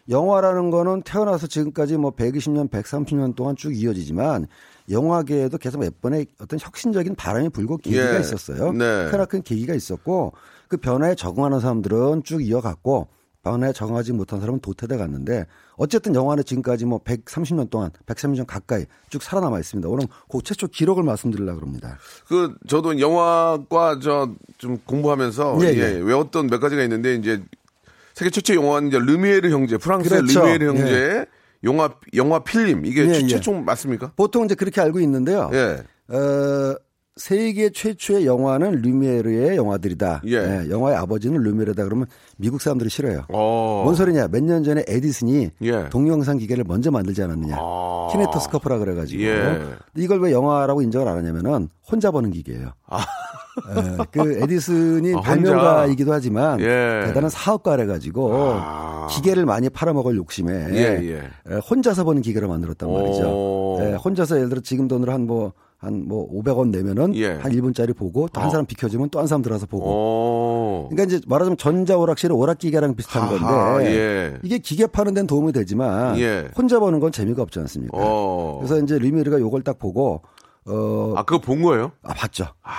영화라는 0.10 0.70
거는 0.70 1.02
태어나서 1.04 1.48
지금까지 1.48 1.98
뭐 1.98 2.12
120년, 2.12 2.70
130년 2.70 3.36
동안 3.36 3.56
쭉 3.58 3.75
이어지지만 3.75 4.48
영화계에도 4.90 5.58
계속 5.58 5.80
몇 5.80 6.00
번의 6.02 6.28
어떤 6.42 6.60
혁신적인 6.60 7.16
바람이 7.16 7.50
불고 7.50 7.78
계기가 7.78 8.16
예. 8.16 8.20
있었어요. 8.20 8.72
네. 8.72 9.10
크나큰 9.12 9.44
계기가 9.44 9.74
있었고 9.74 10.34
그 10.70 10.78
변화에 10.78 11.16
적응하는 11.16 11.60
사람들은 11.60 12.24
쭉 12.24 12.42
이어갔고 12.46 13.08
변화에 13.43 13.73
적응하지 13.73 14.13
못한 14.13 14.39
사람은 14.39 14.62
도태돼 14.62 14.97
갔는데 14.97 15.45
어쨌든 15.75 16.15
영화는 16.15 16.45
지금까지 16.45 16.85
뭐 16.85 17.00
130년 17.03 17.69
동안 17.69 17.91
130년 18.05 18.45
가까이 18.47 18.85
쭉 19.09 19.21
살아남아 19.21 19.59
있습니다. 19.59 19.88
오늘 19.89 20.07
그 20.31 20.39
최초 20.43 20.67
기록을 20.67 21.03
말씀드리려고 21.03 21.62
합니다. 21.62 21.97
그 22.27 22.55
저도 22.67 23.00
영화과 23.00 24.00
저 24.00 24.29
좀 24.57 24.77
공부하면서 24.85 25.57
예, 25.63 25.67
예, 25.73 25.77
예. 25.77 25.85
외웠던 26.00 26.47
몇 26.47 26.59
가지가 26.59 26.83
있는데 26.83 27.15
이제 27.15 27.41
세계 28.13 28.29
최초 28.29 28.55
영화는 28.55 28.88
이제 28.88 28.97
르미에르 28.97 29.50
형제, 29.50 29.75
프랑스의 29.77 30.21
그렇죠. 30.21 30.39
르미에르 30.39 30.65
형제 30.67 31.25
영화 31.65 31.93
영화 32.13 32.39
필름 32.43 32.85
이게 32.85 33.05
예, 33.05 33.13
최- 33.13 33.23
예. 33.23 33.27
최초 33.27 33.51
맞습니까? 33.51 34.13
보통 34.15 34.45
이제 34.45 34.55
그렇게 34.55 34.79
알고 34.79 35.01
있는데요. 35.01 35.50
예. 35.53 35.83
어, 36.15 36.75
세계 37.15 37.70
최초의 37.70 38.25
영화는 38.25 38.82
루미에르의 38.82 39.55
영화들이다. 39.55 40.24
예. 40.25 40.65
영화의 40.70 40.98
아버지는 40.98 41.41
루미에르다 41.43 41.84
그러면 41.84 42.08
미국 42.38 42.60
사람들이 42.60 42.89
싫어요. 42.89 43.25
어. 43.32 43.82
뭔 43.84 43.93
소리냐? 43.96 44.29
몇 44.29 44.41
년 44.43 44.63
전에 44.63 44.84
에디슨이 44.88 45.51
예. 45.62 45.89
동영상 45.89 46.38
기계를 46.39 46.63
먼저 46.67 46.89
만들지 46.89 47.22
않았느냐? 47.22 47.55
아. 47.60 48.08
키네토스코프라 48.12 48.79
그래가지고 48.79 49.22
예. 49.24 49.62
이걸 49.96 50.22
왜 50.22 50.32
영화라고 50.32 50.82
인정을 50.82 51.08
안 51.08 51.17
하냐면은 51.17 51.70
혼자 51.89 52.10
보는 52.10 52.32
기계예요. 52.32 52.72
예, 53.77 53.98
그 54.12 54.39
에디슨이 54.41 55.13
아? 55.15 55.22
발명가이기도 55.22 56.12
하지만 56.12 56.60
예. 56.62 57.03
대단한 57.05 57.29
사업가래 57.29 57.86
가지고 57.86 58.32
아. 58.34 59.08
기계를 59.12 59.46
많이 59.46 59.70
팔아먹을 59.70 60.15
욕심에 60.17 60.51
예, 60.72 60.77
예. 61.03 61.29
예, 61.51 61.55
혼자서 61.70 62.05
보는 62.05 62.24
기계를 62.24 62.48
만들었단 62.48 62.91
말이죠. 62.91 63.24
오. 63.29 63.77
예, 63.84 63.93
혼자서 63.93 64.38
예를 64.38 64.50
들어 64.50 64.62
지금 64.62 64.88
돈으로 64.88 65.12
한뭐 65.12 65.53
한 65.84 66.06
뭐 66.08 66.30
500원 66.32 66.70
내면은 66.70 67.13
예. 67.16 67.34
한 67.34 67.52
1분짜리 67.52 67.96
보고 67.96 68.28
또한 68.32 68.48
어. 68.48 68.52
사람 68.52 68.66
비켜주면 68.66 69.10
또 69.10 69.20
한 69.20 69.28
사람 69.28 69.42
들어와서 69.42 69.66
보고. 69.66 69.84
어. 69.88 70.88
그러니까 70.90 71.04
이제 71.16 71.24
말하자면 71.28 71.58
전자 71.58 71.98
오락실은 71.98 72.36
오락 72.36 72.58
기계랑 72.60 72.96
비슷한 72.96 73.24
하하, 73.24 73.38
건데 73.74 73.86
예. 73.96 74.40
이게 74.44 74.58
기계 74.60 74.88
파는 74.88 75.13
데는 75.13 75.28
도움이 75.28 75.52
되지만 75.52 76.18
예. 76.20 76.50
혼자 76.58 76.80
보는 76.80 77.00
건 77.00 77.12
재미가 77.12 77.42
없지 77.42 77.60
않습니까? 77.60 77.98
어. 77.98 78.58
그래서 78.62 78.80
이제 78.84 78.98
리미르가 78.98 79.40
요걸 79.40 79.63
딱 79.63 79.78
보고 79.80 80.22
어, 80.66 81.13
아, 81.18 81.24
그거 81.24 81.40
본 81.42 81.62
거예요? 81.62 81.92
아, 82.04 82.13
봤죠. 82.13 82.46
아, 82.63 82.72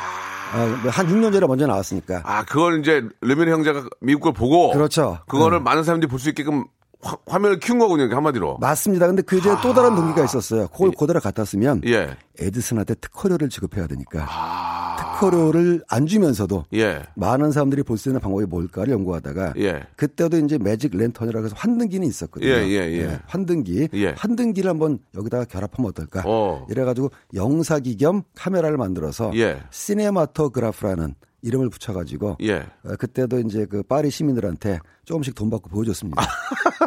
한 0.91 1.07
6년 1.09 1.33
전에 1.33 1.47
먼저 1.47 1.67
나왔으니까. 1.67 2.23
아, 2.25 2.45
그걸 2.45 2.81
이제 2.81 3.03
르미네 3.21 3.51
형제가 3.51 3.85
미국 4.01 4.21
걸 4.23 4.33
보고 4.33 4.71
그렇죠. 4.73 5.19
그거를 5.29 5.61
많은 5.61 5.83
사람들이 5.83 6.09
볼 6.09 6.19
수 6.19 6.29
있게끔 6.31 6.65
화, 7.05 7.17
화면을 7.27 7.61
키운 7.61 7.79
거군요, 7.79 8.09
한마디로. 8.15 8.59
맞습니다. 8.61 9.07
근데 9.07 9.23
그 9.23 9.37
이제 9.39 9.51
또 9.63 9.75
다른 9.75 9.95
동기가 9.95 10.25
있었어요. 10.25 10.69
그걸 10.69 10.91
그대로 10.99 11.21
갖다 11.21 11.45
쓰면 11.45 11.83
예. 11.87 12.17
에디슨한테 12.41 12.95
특허료를 12.95 13.49
지급해야 13.51 13.87
되니까. 13.87 14.27
아. 14.29 14.97
특허료를 14.97 15.83
안 15.89 16.07
주면서도 16.07 16.65
예. 16.75 17.03
많은 17.15 17.53
사람들이 17.53 17.83
볼 17.83 17.99
수 17.99 18.09
있는 18.09 18.21
방법이 18.21 18.47
뭘까를 18.47 18.93
연구하다가 18.95 19.55
예. 19.59 19.83
그때도 19.97 20.39
이제 20.39 20.59
매직 20.59 20.97
랜턴이라고 20.97 21.45
해서 21.47 21.55
환등기는 21.57 22.07
있었거든요. 22.07 22.51
예, 22.51 22.67
예, 22.69 22.79
예. 22.99 23.21
환등기. 23.27 23.89
예. 23.95 24.09
환등기를 24.17 24.69
한번 24.69 24.99
여기다가 25.15 25.45
결합하면 25.45 25.91
어떨까? 25.91 26.23
어. 26.27 26.67
이래가지고 26.71 27.11
영사기 27.35 27.97
겸 27.97 28.23
카메라를 28.35 28.77
만들어서 28.77 29.31
예. 29.37 29.61
시네마토그라프라는 29.71 31.15
이름을 31.45 31.69
붙여가지고 31.69 32.39
예. 32.43 32.67
어, 32.85 32.97
그때도 32.99 33.41
이제 33.41 33.67
그 33.67 33.83
파리 33.83 34.11
시민들한테 34.11 34.79
조금씩 35.05 35.35
돈 35.35 35.51
받고 35.51 35.69
보여줬습니다. 35.69 36.23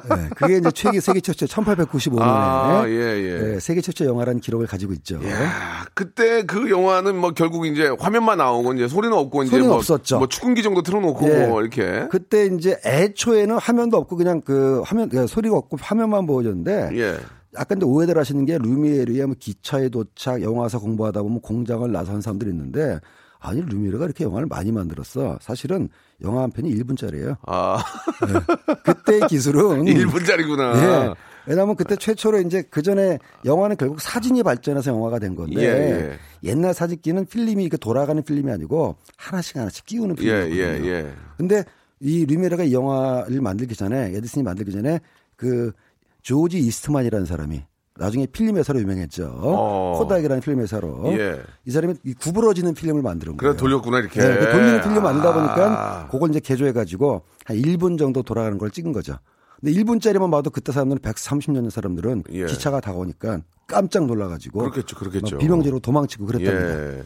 네, 0.09 0.29
그게 0.35 0.57
이제 0.57 0.71
최기 0.71 0.99
세계 0.99 1.21
최초 1.21 1.45
1895년에 1.45 2.19
아, 2.21 2.83
예, 2.87 3.53
예. 3.53 3.59
세계 3.59 3.81
최초 3.81 4.05
영화라는 4.05 4.41
기록을 4.41 4.65
가지고 4.65 4.93
있죠. 4.93 5.19
야, 5.27 5.85
그때 5.93 6.43
그 6.43 6.71
영화는 6.71 7.15
뭐 7.15 7.31
결국 7.31 7.67
이제 7.67 7.87
화면만 7.99 8.39
나오고 8.39 8.73
이제 8.73 8.87
소리는 8.87 9.15
없고 9.15 9.43
이제 9.43 9.51
소리는 9.51 9.69
뭐, 9.69 9.77
없었죠. 9.77 10.17
뭐 10.17 10.27
축구기 10.27 10.63
정도 10.63 10.81
틀어놓고 10.81 11.29
예. 11.29 11.45
뭐 11.45 11.61
이렇게. 11.61 12.07
그때 12.09 12.47
이제 12.47 12.79
애초에는 12.83 13.57
화면도 13.57 13.97
없고 13.97 14.17
그냥 14.17 14.41
그 14.41 14.81
화면 14.83 15.09
그러니까 15.09 15.31
소리가 15.31 15.55
없고 15.55 15.77
화면만 15.79 16.25
보여줬는데 16.25 16.89
예. 16.93 17.17
약간 17.55 17.77
이제 17.77 17.85
오해들 17.85 18.17
하시는 18.17 18.43
게 18.45 18.57
루미에르의 18.57 19.25
뭐 19.27 19.35
기차에 19.37 19.89
도착 19.89 20.41
영화사 20.41 20.79
공부하다 20.79 21.21
보면 21.21 21.41
공장을 21.41 21.91
나선 21.91 22.21
사람들이 22.21 22.49
있는데 22.49 22.99
아니 23.39 23.61
루미에르가 23.61 24.05
이렇게 24.05 24.23
영화를 24.23 24.47
많이 24.47 24.71
만들었어. 24.71 25.37
사실은 25.41 25.89
영화 26.21 26.41
한 26.43 26.51
편이 26.51 26.73
1분짜리예요. 26.75 27.37
아, 27.45 27.77
그때 28.83 29.19
기술은 29.27 29.85
1분짜리구나. 29.85 30.75
예. 30.77 31.13
왜냐하면 31.45 31.75
그때 31.77 31.95
최초로 31.95 32.41
이제 32.41 32.63
그 32.69 32.81
전에 32.81 33.19
영화는 33.45 33.77
결국 33.77 34.01
사진이 34.01 34.43
발전해서 34.43 34.91
영화가 34.91 35.19
된 35.19 35.33
건데 35.35 35.61
예, 35.61 35.65
예. 36.43 36.49
옛날 36.49 36.73
사진기는 36.73 37.25
필름이 37.25 37.63
이렇게 37.63 37.77
돌아가는 37.77 38.21
필름이 38.21 38.51
아니고 38.51 38.97
하나씩 39.15 39.55
하나씩 39.55 39.85
끼우는 39.85 40.15
예, 40.19 40.21
필름이거든요. 40.49 40.85
예, 40.87 40.89
예. 40.89 41.13
근데 41.37 41.63
이 42.01 42.25
루미에르가 42.25 42.63
이 42.65 42.73
영화를 42.73 43.39
만들기 43.39 43.75
전에 43.75 44.11
에디슨이 44.15 44.43
만들기 44.43 44.71
전에 44.73 44.99
그 45.37 45.71
조지 46.21 46.57
이스트만이라는 46.59 47.25
사람이 47.25 47.63
나중에 47.99 48.25
필름 48.27 48.57
회사로 48.57 48.79
유명했죠. 48.79 49.39
어. 49.41 49.95
코닥이라는 49.99 50.41
필름 50.41 50.61
회사로 50.61 51.11
예. 51.17 51.41
이 51.65 51.71
사람이 51.71 51.95
이 52.03 52.13
구부러지는 52.13 52.73
필름을 52.73 53.01
만드는 53.01 53.37
그래 53.37 53.49
거예요. 53.49 53.57
돌렸구나 53.57 53.99
이렇게. 53.99 54.19
네, 54.19 54.37
그 54.37 54.51
돌리는 54.51 54.81
필름 54.81 55.03
만들다 55.03 55.33
보니까 55.33 56.01
아. 56.03 56.07
그걸 56.07 56.29
이제 56.29 56.39
개조해 56.39 56.71
가지고 56.71 57.23
한 57.45 57.57
1분 57.57 57.97
정도 57.97 58.23
돌아가는 58.23 58.57
걸 58.57 58.71
찍은 58.71 58.93
거죠. 58.93 59.17
근데 59.59 59.73
1분짜리만 59.73 60.29
봐도 60.29 60.49
그때 60.49 60.71
사람들은 60.71 61.01
130년 61.01 61.69
사람들은 61.69 62.23
예. 62.31 62.45
기차가 62.45 62.79
다가오니까 62.79 63.41
깜짝 63.67 64.05
놀라가지고 64.05 64.59
그렇겠죠, 64.59 64.95
그렇겠죠. 64.95 65.35
막 65.35 65.39
비명지로 65.39 65.79
도망치고 65.79 66.25
그랬답니다. 66.25 66.97
예. 66.99 67.03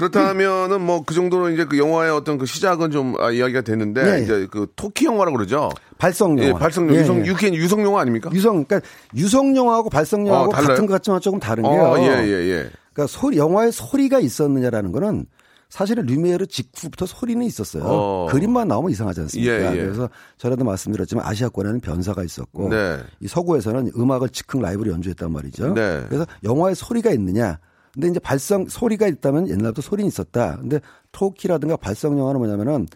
그렇다면은 0.00 0.80
뭐 0.80 1.02
그 1.10 1.14
정도로 1.14 1.50
이제 1.50 1.64
그 1.64 1.78
영화의 1.78 2.10
어떤 2.12 2.38
그 2.38 2.46
시작은 2.46 2.90
좀 2.90 3.14
아, 3.18 3.30
이야기가 3.30 3.62
됐는데 3.62 4.00
예, 4.04 4.18
예. 4.18 4.22
이제 4.22 4.48
그 4.50 4.66
토키 4.76 5.06
영화라고 5.06 5.36
그러죠. 5.36 5.70
발성 5.98 6.38
영화. 6.38 6.48
예, 6.48 6.52
발성 6.52 6.88
예, 6.94 7.00
유성 7.00 7.20
예. 7.22 7.26
유캔 7.26 7.54
유성 7.54 7.82
영화 7.82 8.00
아닙니까? 8.00 8.30
유성 8.32 8.64
그러니까 8.64 8.80
유성 9.16 9.56
영화하고 9.56 9.90
발성 9.90 10.26
영화하고 10.26 10.52
어? 10.52 10.54
같은 10.54 10.86
것 10.86 10.92
같지만 10.94 11.20
조금 11.20 11.40
다른 11.40 11.62
게요. 11.64 11.82
어, 11.82 11.98
예, 11.98 12.04
예, 12.04 12.32
예. 12.32 12.70
그러니까 12.92 13.06
소리 13.08 13.38
영화에 13.38 13.70
소리가 13.70 14.20
있었느냐라는 14.20 14.92
거는 14.92 15.26
사실은 15.68 16.04
루미에르 16.06 16.46
직후부터 16.48 17.06
소리는 17.06 17.44
있었어요. 17.46 17.84
어. 17.86 18.26
그림만 18.30 18.66
나오면 18.68 18.90
이상하지 18.90 19.20
않습니까? 19.20 19.52
예, 19.52 19.78
예. 19.78 19.84
그래서 19.84 20.10
전에도 20.36 20.64
말씀드렸지만 20.64 21.24
아시아권에는 21.24 21.80
변사가 21.80 22.24
있었고 22.24 22.68
네. 22.70 22.98
이 23.20 23.28
서구에서는 23.28 23.92
음악을 23.96 24.30
즉흥 24.30 24.60
라이브로 24.60 24.90
연주했단 24.92 25.32
말이죠. 25.32 25.74
네. 25.74 26.04
그래서 26.08 26.26
영화에 26.42 26.74
소리가 26.74 27.10
있느냐? 27.12 27.58
근데 27.92 28.08
이제 28.08 28.18
발성 28.20 28.66
소리가 28.68 29.06
있다면 29.06 29.48
옛날부터 29.48 29.82
소리는 29.82 30.06
있었다. 30.08 30.56
근데 30.60 30.80
토키라든가 31.12 31.76
발성 31.76 32.18
영화는 32.18 32.38
뭐냐면은 32.40 32.86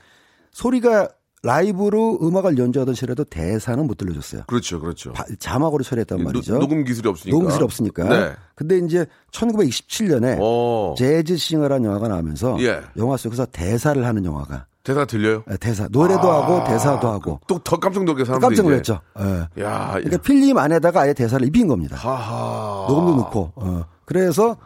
소리가 0.52 1.08
라이브로 1.42 2.20
음악을 2.22 2.56
연주하던 2.56 2.94
시대라도 2.94 3.22
대사는 3.24 3.86
못 3.86 3.98
들려줬어요. 3.98 4.44
그렇죠, 4.46 4.80
그렇죠. 4.80 5.12
바- 5.12 5.26
자막으로 5.38 5.84
처리했단 5.84 6.22
말이죠. 6.24 6.54
노- 6.54 6.60
녹음 6.60 6.84
기술이 6.84 7.06
없으니까. 7.06 7.34
녹음 7.34 7.48
기술이 7.48 7.64
없으니까. 7.64 8.04
네. 8.08 8.32
근데 8.54 8.78
이제 8.78 9.04
1927년에 9.30 10.38
어. 10.40 10.94
재즈 10.96 11.36
싱어라는 11.36 11.84
영화가 11.84 12.08
나오면서 12.08 12.56
예. 12.60 12.80
영화 12.96 13.16
속에서 13.18 13.44
대사를 13.46 14.04
하는 14.06 14.24
영화가 14.24 14.66
대사 14.82 15.04
들려요? 15.04 15.42
아, 15.46 15.56
대사 15.56 15.86
노래도 15.90 16.30
아, 16.30 16.42
하고 16.44 16.64
대사도 16.70 17.08
하고 17.08 17.40
또 17.46 17.58
더 17.58 17.78
깜짝 17.78 18.04
놀게 18.04 18.24
사람들이 18.24 18.48
깜짝. 18.56 18.62
놀랐죠. 18.62 19.00
예. 19.56 19.62
야, 19.62 19.90
그러니까 19.94 20.16
필름 20.18 20.56
안에다가 20.58 21.02
아예 21.02 21.12
대사를 21.12 21.46
입힌 21.46 21.66
겁니다. 21.68 21.96
하하. 21.96 22.86
녹음도 22.88 23.16
넣고. 23.16 23.52
어. 23.56 23.84
그래서 24.06 24.56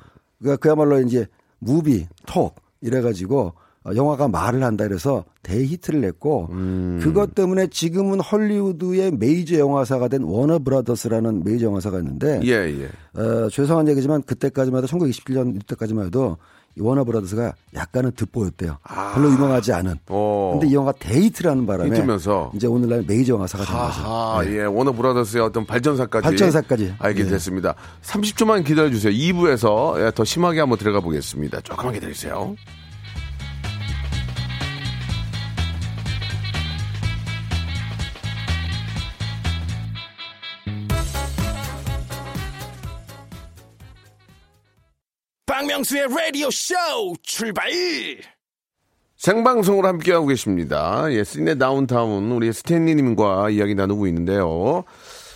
그- 0.43 0.57
그야말로 0.57 1.01
이제 1.01 1.27
movie, 1.59 2.07
talk 2.27 2.55
이래가지고 2.81 3.53
어, 3.85 3.91
영화가 3.95 4.29
말을 4.29 4.63
한다 4.63 4.87
그래서 4.87 5.25
대히트를 5.43 6.01
냈고 6.01 6.49
음. 6.51 7.01
그것 7.03 7.35
때문에 7.35 7.69
지금은 7.69 8.21
헐리우드의 8.21 9.13
메이저 9.13 9.59
영화사가 9.59 10.09
된 10.09 10.23
워너 10.25 10.59
브라더스라는 10.61 11.45
메이저 11.45 11.67
영화사가 11.67 11.99
있는데 11.99 12.41
예, 12.45 12.51
예. 12.51 13.21
어, 13.21 13.49
죄송한 13.49 13.89
얘기지만 13.89 14.23
그때까지만 14.23 14.83
해도 14.83 14.89
1927년 14.97 15.57
이때까지만 15.63 16.07
해도 16.07 16.37
이 16.79 16.81
워너 16.81 17.03
브라더스가 17.05 17.55
약간은 17.75 18.13
듣보였대요. 18.13 18.79
별로 19.15 19.31
유명하지 19.33 19.73
않은. 19.73 19.93
아. 19.93 19.97
어. 20.09 20.51
근데 20.53 20.69
이 20.73 20.75
영화가 20.75 20.99
대히트하는 21.01 21.67
바람에 21.67 21.91
히트면서. 21.91 22.53
이제 22.55 22.67
오늘날 22.67 23.05
메이저 23.07 23.35
영화사가 23.35 23.65
된 23.65 23.75
거죠. 23.75 24.01
하하, 24.01 24.45
예, 24.47 24.63
워너 24.63 24.93
브라더스의 24.93 25.43
어떤 25.43 25.67
발전사까지. 25.67 26.23
발전사까지. 26.23 26.95
알게 26.99 27.23
예. 27.23 27.25
됐습니다. 27.27 27.75
30초만 28.03 28.65
기다려 28.65 28.91
주세요. 28.91 29.13
2부에서 29.13 30.07
예, 30.07 30.13
더 30.15 30.25
심하게 30.25 30.61
한번 30.61 30.79
들어가 30.79 31.01
보겠습니다. 31.01 31.61
조금만 31.63 31.95
기다려주세요. 31.95 32.55
박명수의 45.79 46.09
라디오 46.09 46.51
쇼 46.51 46.75
출발 47.23 47.69
생방송으로 49.17 49.87
함께하고 49.87 50.27
계십니다. 50.27 51.07
예, 51.11 51.23
시네 51.23 51.57
다운타운 51.57 52.33
우리 52.33 52.53
스탠리님과 52.53 53.51
이야기 53.51 53.75
나누고 53.75 54.07
있는데요. 54.09 54.85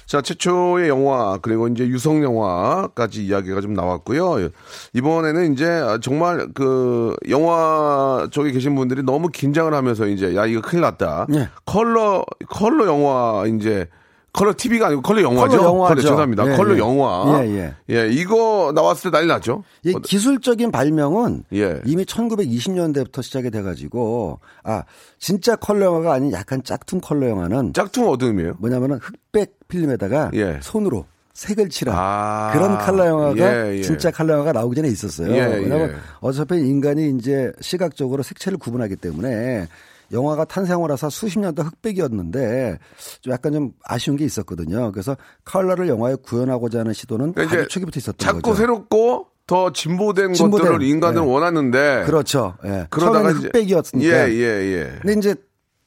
자, 0.07 0.21
최초의 0.21 0.89
영화, 0.89 1.39
그리고 1.41 1.69
이제 1.69 1.87
유성 1.87 2.23
영화까지 2.25 3.25
이야기가 3.25 3.61
좀 3.61 3.75
나왔고요. 3.75 4.51
이번에는 4.95 5.53
이제 5.53 5.81
정말 6.03 6.49
그 6.55 7.15
영화 7.29 8.29
쪽에 8.31 8.51
계신 8.53 8.75
분들이 8.75 9.03
너무 9.03 9.29
긴장을 9.29 9.73
하면서 9.73 10.07
이제 10.07 10.35
야, 10.35 10.47
이거 10.47 10.61
큰일 10.61 10.83
났다. 10.83 11.27
네. 11.29 11.49
컬러, 11.65 12.25
컬러 12.49 12.87
영화 12.87 13.45
이제 13.47 13.89
컬러 14.33 14.55
TV가 14.57 14.87
아니고 14.87 15.03
컬러 15.03 15.23
영화죠. 15.23 15.59
컬러 15.59 15.65
영화죠. 15.65 16.01
죄송합니다. 16.01 16.51
예, 16.51 16.57
컬러 16.57 16.75
예. 16.75 16.79
영화. 16.79 17.45
예, 17.45 17.75
예. 17.91 18.09
이거 18.11 18.73
나왔을 18.75 19.11
때 19.11 19.19
난리 19.19 19.27
났죠. 19.27 19.63
이 19.85 19.95
기술적인 20.03 20.71
발명은 20.71 21.45
예. 21.53 21.83
이미 21.85 22.05
1920년대부터 22.07 23.23
시작이 23.23 23.51
돼 23.51 23.61
가지고 23.61 24.41
아 24.65 24.85
진짜 25.19 25.55
컬러 25.57 25.87
영화가 25.87 26.15
아닌 26.15 26.33
약간 26.33 26.63
짝퉁 26.65 27.01
컬러 27.01 27.29
영화는 27.29 27.75
짝퉁 27.75 28.09
어둠이에요. 28.09 28.55
뭐냐면은 28.59 28.99
흑백 29.03 29.69
필름에다가 29.69 30.31
예. 30.33 30.59
손으로 30.63 31.05
색을 31.35 31.69
칠한 31.69 31.95
아, 31.99 32.51
그런 32.53 32.79
칼라 32.79 33.07
영화가 33.07 33.67
예, 33.69 33.79
예. 33.79 33.83
진짜 33.83 34.11
칼라 34.11 34.35
영화가 34.35 34.53
나오기 34.53 34.77
전에 34.77 34.89
있었어요. 34.89 35.31
예, 35.31 35.41
왜냐하면 35.41 35.91
예. 35.91 35.95
어차피 36.21 36.57
인간이 36.57 37.11
이제 37.19 37.53
시각적으로 37.61 38.23
색채를 38.23 38.59
구분하기 38.59 38.97
때문에 38.97 39.67
영화가 40.13 40.45
탄생하고 40.45 40.89
나서 40.89 41.09
수십 41.11 41.39
년 41.39 41.55
동안 41.55 41.73
흑백이었는데 41.73 42.79
좀 43.21 43.33
약간 43.33 43.53
좀 43.53 43.73
아쉬운 43.85 44.17
게 44.17 44.25
있었거든요. 44.25 44.93
그래서 44.93 45.17
컬러를 45.45 45.89
영화에 45.89 46.17
구현하고자 46.17 46.81
하는 46.81 46.93
시도는 46.93 47.33
그러니까 47.33 47.59
아주 47.59 47.69
초기부터 47.69 47.99
있었던 47.99 48.19
자꾸 48.19 48.43
거죠. 48.43 48.57
새롭고 48.57 49.29
더 49.47 49.73
진보된, 49.73 50.35
진보된, 50.35 50.67
것들을 50.67 50.87
인간은 50.87 51.23
예. 51.23 51.27
원하는데 51.27 52.05
그렇죠. 52.07 52.55
예. 52.65 52.87
그러다가 52.91 53.33
흑백이었으니까. 53.33 54.31
예, 54.31 54.33
예, 54.33 54.43
예. 54.43 54.99
근데 55.01 55.15
이제 55.19 55.35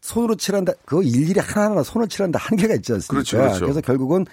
손으로 0.01 0.35
칠한다. 0.35 0.73
그거 0.85 1.01
일일이 1.01 1.39
하나하나 1.39 1.83
손으로 1.83 2.07
칠한다 2.07 2.39
한계가 2.39 2.75
있지 2.75 2.93
않습니까? 2.93 3.13
그렇죠, 3.13 3.38
그렇죠. 3.38 3.65
래서 3.65 3.81
결국은 3.81 4.25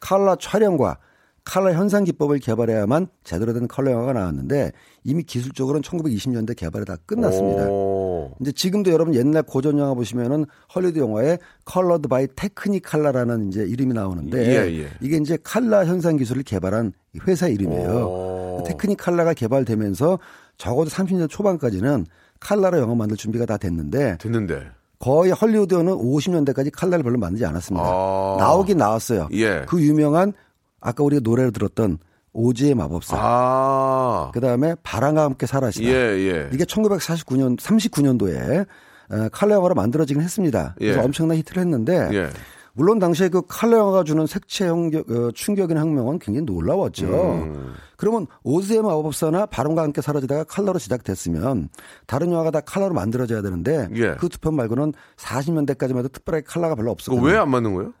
컬러 0.00 0.34
촬영과 0.36 0.96
컬러 1.44 1.72
현상 1.72 2.04
기법을 2.04 2.38
개발해야만 2.38 3.08
제대로 3.24 3.52
된 3.52 3.66
컬러 3.66 3.92
영화가 3.92 4.12
나왔는데 4.12 4.72
이미 5.04 5.22
기술적으로는 5.22 5.82
1920년대 5.82 6.56
개발이 6.56 6.84
다 6.84 6.96
끝났습니다. 7.06 7.68
오. 7.68 8.32
이제 8.40 8.52
지금도 8.52 8.90
여러분 8.90 9.14
옛날 9.14 9.42
고전 9.42 9.78
영화 9.78 9.94
보시면은 9.94 10.44
헐리우드 10.74 10.98
영화에 10.98 11.38
컬러드 11.64 12.08
바이 12.08 12.26
테크니칼라라는 12.36 13.48
이제 13.48 13.62
이름이 13.62 13.94
나오는데 13.94 14.38
예, 14.38 14.82
예. 14.82 14.88
이게 15.00 15.16
이제 15.16 15.38
칼라 15.42 15.86
현상 15.86 16.16
기술을 16.16 16.42
개발한 16.42 16.92
회사 17.26 17.48
이름이에요. 17.48 17.90
오. 17.90 18.62
테크니칼라가 18.66 19.34
개발되면서 19.34 20.18
적어도 20.58 20.90
30년 20.90 21.28
초반까지는 21.28 22.06
칼라로 22.38 22.78
영화 22.78 22.94
만들 22.94 23.16
준비가 23.16 23.46
다 23.46 23.56
됐는데 23.56 24.18
됐는데. 24.18 24.70
거의 24.98 25.32
헐리우드는 25.32 25.86
50년대까지 25.94 26.70
칼라를 26.72 27.02
별로 27.02 27.18
만들지 27.18 27.46
않았습니다. 27.46 27.86
아. 27.86 28.36
나오긴 28.38 28.76
나왔어요. 28.76 29.28
예. 29.32 29.64
그 29.66 29.80
유명한 29.80 30.34
아까 30.80 31.04
우리가 31.04 31.20
노래를 31.22 31.52
들었던 31.52 31.98
오즈의 32.32 32.74
마법사. 32.74 33.16
아. 33.18 34.30
그 34.32 34.40
다음에 34.40 34.74
바람과 34.82 35.24
함께 35.24 35.46
사라지다. 35.46 35.88
예, 35.88 35.94
예. 35.94 36.50
이게 36.52 36.64
1949년, 36.64 37.58
39년도에 37.58 38.66
어, 39.10 39.28
칼라 39.32 39.56
영화로 39.56 39.74
만들어지긴 39.74 40.22
했습니다. 40.22 40.74
그래서 40.78 41.00
예. 41.00 41.04
엄청난 41.04 41.36
히트를 41.38 41.60
했는데 41.62 42.08
예. 42.12 42.30
물론 42.72 43.00
당시에 43.00 43.28
그 43.28 43.42
칼라 43.48 43.78
영화가 43.78 44.04
주는 44.04 44.24
색채 44.26 44.68
형격, 44.68 45.10
어, 45.10 45.32
충격이나 45.32 45.80
혁명은 45.80 46.20
굉장히 46.20 46.46
놀라웠죠. 46.46 47.06
음. 47.06 47.74
그러면 47.96 48.28
오즈의 48.44 48.82
마법사나 48.82 49.46
바람과 49.46 49.82
함께 49.82 50.00
사라지다가 50.00 50.44
칼라로 50.44 50.78
시작됐으면 50.78 51.68
다른 52.06 52.30
영화가 52.30 52.52
다 52.52 52.60
칼라로 52.60 52.94
만들어져야 52.94 53.42
되는데 53.42 53.88
예. 53.96 54.14
그두 54.14 54.38
편 54.38 54.54
말고는 54.54 54.92
40년대까지만 55.16 55.98
해도 55.98 56.08
특별하게 56.08 56.44
칼라가 56.46 56.76
별로 56.76 56.92
없었거든요. 56.92 57.26
왜안 57.26 57.50
맞는 57.50 57.74
거예요? 57.74 57.92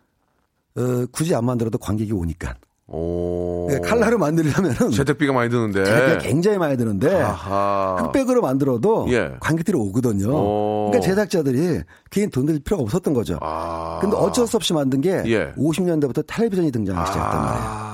어, 0.76 1.06
굳이 1.10 1.34
안 1.34 1.44
만들어도 1.44 1.78
관객이 1.78 2.12
오니까. 2.12 2.54
오. 2.90 3.66
그러니까 3.68 3.88
칼라를 3.88 4.18
만들려면은 4.18 4.90
재택비가 4.90 5.32
많이 5.32 5.48
드는데. 5.48 5.84
재료가 5.84 6.18
굉장히 6.18 6.58
많이 6.58 6.76
드는데 6.76 7.14
아하. 7.20 7.96
흑백으로 8.00 8.42
만들어도 8.42 9.06
예. 9.10 9.32
관객들이 9.40 9.76
오거든요. 9.76 10.28
오. 10.30 10.90
그러니까 10.90 11.08
제작자들이 11.08 11.82
괜히 12.10 12.28
돈들 12.30 12.60
필요가 12.64 12.82
없었던 12.82 13.14
거죠. 13.14 13.38
아. 13.40 13.98
근데 14.00 14.16
어쩔 14.16 14.46
수 14.46 14.56
없이 14.56 14.72
만든 14.72 15.00
게 15.00 15.22
예. 15.26 15.52
50년대부터 15.56 16.24
텔레비전이 16.26 16.72
등장하기 16.72 17.06
시작했단 17.10 17.42
말이에요. 17.42 17.64
아. 17.64 17.89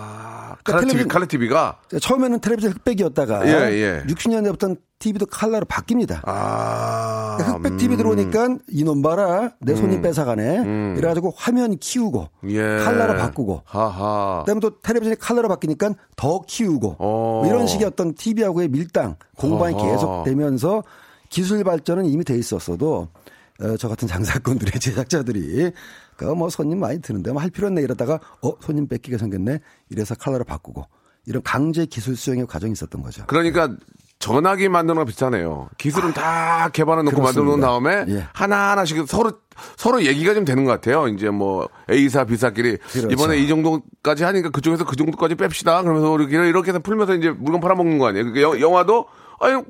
그러니까 0.66 0.72
칼라 0.72 0.86
TV, 0.92 1.08
칼라 1.08 1.26
TV가. 1.26 1.78
처음에는 2.00 2.40
텔레비전 2.40 2.72
흑백이었다가 2.72 3.46
예, 3.46 3.72
예. 3.74 4.02
60년대부터는 4.06 4.78
TV도 4.98 5.26
칼라로 5.26 5.66
바뀝니다. 5.66 6.20
아. 6.24 7.36
그러니까 7.38 7.58
흑백 7.58 7.76
TV 7.78 7.96
들어오니까 7.96 8.56
이놈 8.68 9.02
봐라 9.02 9.50
내 9.60 9.74
손이 9.74 10.00
뺏어가네. 10.00 10.94
이래가지고 10.98 11.32
화면 11.36 11.76
키우고 11.78 12.28
음. 12.44 12.50
예. 12.50 12.78
칼라로 12.84 13.16
바꾸고 13.16 13.62
하하. 13.64 14.40
그다음에 14.40 14.60
또 14.60 14.80
텔레비전이 14.80 15.16
칼라로 15.18 15.48
바뀌니까 15.48 15.90
더 16.16 16.40
키우고 16.46 16.96
어. 16.98 17.42
뭐 17.44 17.46
이런 17.46 17.66
식의 17.66 17.86
어떤 17.86 18.14
TV하고의 18.14 18.68
밀당 18.68 19.16
공방이 19.36 19.74
어허. 19.74 19.86
계속되면서 19.86 20.82
기술 21.28 21.62
발전은 21.64 22.06
이미 22.06 22.24
돼 22.24 22.36
있었어도 22.36 23.08
어, 23.62 23.76
저 23.78 23.88
같은 23.88 24.06
장사꾼들의 24.08 24.72
제작자들이 24.80 25.72
그뭐 26.16 26.48
손님 26.50 26.80
많이 26.80 27.00
드는데 27.00 27.32
뭐 27.32 27.40
할 27.42 27.50
필요 27.50 27.66
없네 27.68 27.82
이러다가 27.82 28.18
어 28.42 28.52
손님 28.60 28.88
뺏기게 28.88 29.18
생겼네 29.18 29.60
이래서 29.90 30.14
칼라로 30.14 30.44
바꾸고 30.44 30.84
이런 31.26 31.42
강제 31.42 31.86
기술 31.86 32.16
수행의 32.16 32.46
과정이 32.46 32.72
있었던 32.72 33.02
거죠. 33.02 33.24
그러니까 33.26 33.68
전화기 34.18 34.68
만드는 34.70 34.96
거 34.96 35.04
비슷하네요. 35.04 35.68
기술은 35.76 36.14
다 36.14 36.70
개발해 36.72 37.02
놓고 37.02 37.20
만들어 37.20 37.44
놓은. 37.44 37.60
다음에 37.60 38.04
예. 38.08 38.26
하나하나씩 38.32 39.06
서로 39.06 39.32
서로 39.76 40.04
얘기가 40.04 40.32
좀 40.34 40.44
되는 40.46 40.64
것 40.64 40.70
같아요. 40.70 41.08
이제 41.08 41.28
뭐 41.28 41.68
A사 41.90 42.24
B사끼리 42.24 42.78
그렇죠. 42.78 43.08
이번에 43.10 43.36
이 43.38 43.46
정도까지 43.48 44.24
하니까 44.24 44.48
그쪽에서 44.50 44.84
그 44.84 44.96
정도까지 44.96 45.34
뺍시다. 45.34 45.82
그러면서 45.82 46.16
이렇게 46.18 46.48
이렇게 46.48 46.70
해서 46.70 46.78
풀면서 46.78 47.14
이제 47.16 47.30
물건 47.30 47.60
팔아먹는 47.60 47.98
거 47.98 48.06
아니에요. 48.06 48.24
그러니까 48.32 48.42
영- 48.42 48.60
영화도 48.60 49.06
아니 49.40 49.62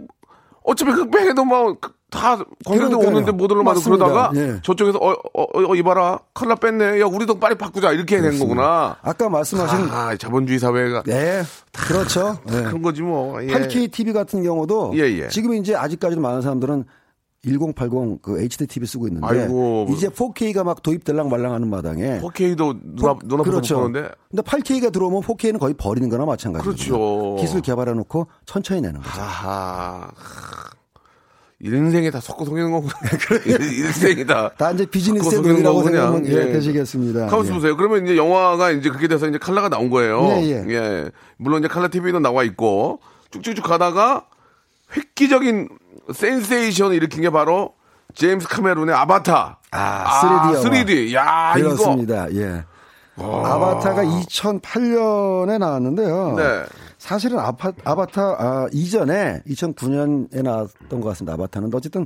어차피 0.62 0.92
흑백해도 0.92 1.44
뭐 1.44 1.76
다 2.10 2.36
그러니까요. 2.64 3.08
오는데 3.08 3.32
모델로 3.32 3.64
만들고 3.64 3.90
맞습니다. 3.90 4.04
그러다가 4.06 4.30
예. 4.40 4.60
저쪽에서 4.62 4.98
어, 4.98 5.10
어, 5.34 5.70
어, 5.70 5.74
이봐라 5.74 6.20
칼라 6.34 6.54
뺐네. 6.54 7.00
야 7.00 7.04
우리도 7.06 7.40
빨리 7.40 7.56
바꾸자 7.56 7.92
이렇게 7.92 8.20
된 8.20 8.38
거구나. 8.38 8.96
아까 9.02 9.28
말씀하신 9.28 9.88
아 9.90 10.16
자본주의 10.16 10.58
사회가 10.58 11.02
네 11.04 11.42
그렇죠. 11.72 12.38
네. 12.46 12.62
그런 12.62 12.82
거지 12.82 13.02
뭐. 13.02 13.42
예. 13.42 13.48
8K 13.48 13.90
TV 13.90 14.12
같은 14.12 14.42
경우도 14.42 14.92
예, 14.94 15.00
예. 15.00 15.28
지금 15.28 15.54
이제 15.54 15.74
아직까지도 15.74 16.20
많은 16.20 16.42
사람들은 16.42 16.84
1080그 17.44 18.40
HD 18.40 18.66
TV 18.66 18.86
쓰고 18.86 19.06
있는데 19.08 19.26
아이고. 19.26 19.86
이제 19.90 20.08
4K가 20.08 20.64
막 20.64 20.82
도입될랑 20.82 21.28
말랑하는 21.28 21.68
마당에 21.68 22.20
4K도 22.20 22.78
누나 22.82 23.14
눈 23.24 23.40
앞에서 23.40 23.50
그렇죠. 23.50 23.76
보는데 23.80 24.08
근데 24.30 24.42
8K가 24.42 24.92
들어오면 24.92 25.22
4K는 25.22 25.58
거의 25.58 25.74
버리는 25.74 26.08
거나 26.08 26.24
마찬가지죠. 26.24 26.70
그렇죠. 26.70 27.36
기술 27.40 27.60
개발해 27.62 27.92
놓고 27.94 28.26
천천히 28.46 28.80
내는 28.80 29.00
거죠. 29.00 29.20
아하. 29.20 30.08
인생에 31.60 32.10
다 32.10 32.20
섞어 32.20 32.44
속이는 32.44 32.70
거구나. 32.70 32.92
인생이다. 33.46 34.50
다 34.58 34.70
이제 34.72 34.84
비즈니스의 34.84 35.42
거구나. 35.62 35.82
생각하면 35.84 36.26
예, 36.26 36.52
되시겠습니다. 36.52 37.26
가만있어 37.26 37.50
예. 37.50 37.54
보세요. 37.54 37.76
그러면 37.76 38.04
이제 38.04 38.16
영화가 38.16 38.72
이제 38.72 38.90
그렇게 38.90 39.08
돼서 39.08 39.26
이제 39.26 39.38
칼라가 39.38 39.68
나온 39.70 39.88
거예요. 39.88 40.26
예, 40.42 40.64
예. 40.68 41.10
물론 41.38 41.60
이제 41.60 41.68
칼라 41.68 41.88
TV도 41.88 42.20
나와 42.20 42.42
있고 42.44 43.00
쭉쭉쭉 43.30 43.64
가다가 43.64 44.26
획기적인 44.96 45.68
센세이션을 46.12 46.94
일으킨 46.94 47.22
게 47.22 47.30
바로 47.30 47.72
제임스 48.14 48.48
카메론의 48.48 48.94
아바타. 48.94 49.58
아, 49.70 50.20
3D 50.22 50.54
영화. 50.54 50.70
3D. 50.70 51.14
야, 51.14 51.54
이거. 51.58 51.68
그렇습니다. 51.70 52.32
예. 52.34 52.64
아바타가 53.18 54.04
2008년에 54.04 55.58
나왔는데요. 55.58 56.34
네. 56.36 56.64
사실은 57.06 57.38
아파, 57.38 57.72
아바타 57.84 58.20
아, 58.22 58.68
이전에 58.72 59.40
2009년에 59.46 60.42
나왔던 60.42 61.00
것 61.00 61.08
같습니다. 61.10 61.34
아바타는 61.34 61.70
어쨌든 61.72 62.04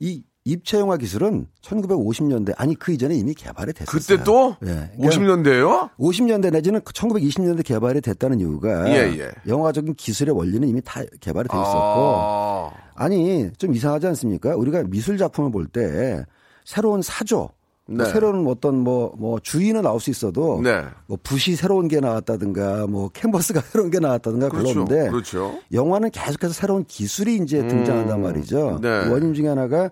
이 0.00 0.22
입체 0.44 0.78
영화 0.78 0.96
기술은 0.96 1.46
1950년대 1.60 2.54
아니 2.56 2.74
그 2.74 2.92
이전에 2.92 3.14
이미 3.14 3.34
개발이 3.34 3.74
됐었어요. 3.74 4.00
그때 4.00 4.24
또 4.24 4.56
예. 4.62 4.90
그러니까 4.96 5.08
50년대예요? 5.08 5.90
50년대 5.98 6.50
내지는 6.50 6.80
1920년대 6.80 7.62
개발이 7.62 8.00
됐다는 8.00 8.40
이유가 8.40 8.88
예, 8.88 9.18
예. 9.18 9.30
영화적인 9.46 9.94
기술의 9.96 10.34
원리는 10.34 10.66
이미 10.66 10.80
다 10.82 11.02
개발이 11.20 11.48
돼 11.48 11.54
있었고 11.54 11.70
아. 11.76 12.70
아니 12.94 13.50
좀 13.58 13.74
이상하지 13.74 14.06
않습니까? 14.06 14.56
우리가 14.56 14.84
미술 14.84 15.18
작품을 15.18 15.50
볼 15.50 15.66
때 15.66 16.24
새로운 16.64 17.02
사조 17.02 17.36
뭐 17.36 17.50
네. 17.90 18.04
새로운 18.04 18.46
어떤 18.46 18.78
뭐, 18.78 19.14
뭐 19.18 19.40
주인은 19.40 19.82
나올 19.82 19.98
수 19.98 20.10
있어도 20.10 20.60
네. 20.62 20.84
뭐 21.06 21.18
붓이 21.22 21.56
새로운 21.56 21.88
게 21.88 22.00
나왔다든가 22.00 22.86
뭐 22.86 23.08
캔버스가 23.08 23.62
새로운 23.72 23.90
게 23.90 23.98
나왔다든가 23.98 24.50
그렇죠. 24.50 24.80
없는데 24.80 25.10
그렇죠. 25.10 25.58
영화는 25.72 26.10
계속해서 26.10 26.52
새로운 26.52 26.84
기술이 26.84 27.36
이제 27.36 27.66
등장한단 27.66 28.20
말이죠. 28.20 28.78
네. 28.82 29.04
그 29.04 29.10
원인 29.10 29.32
중에 29.32 29.48
하나가 29.48 29.90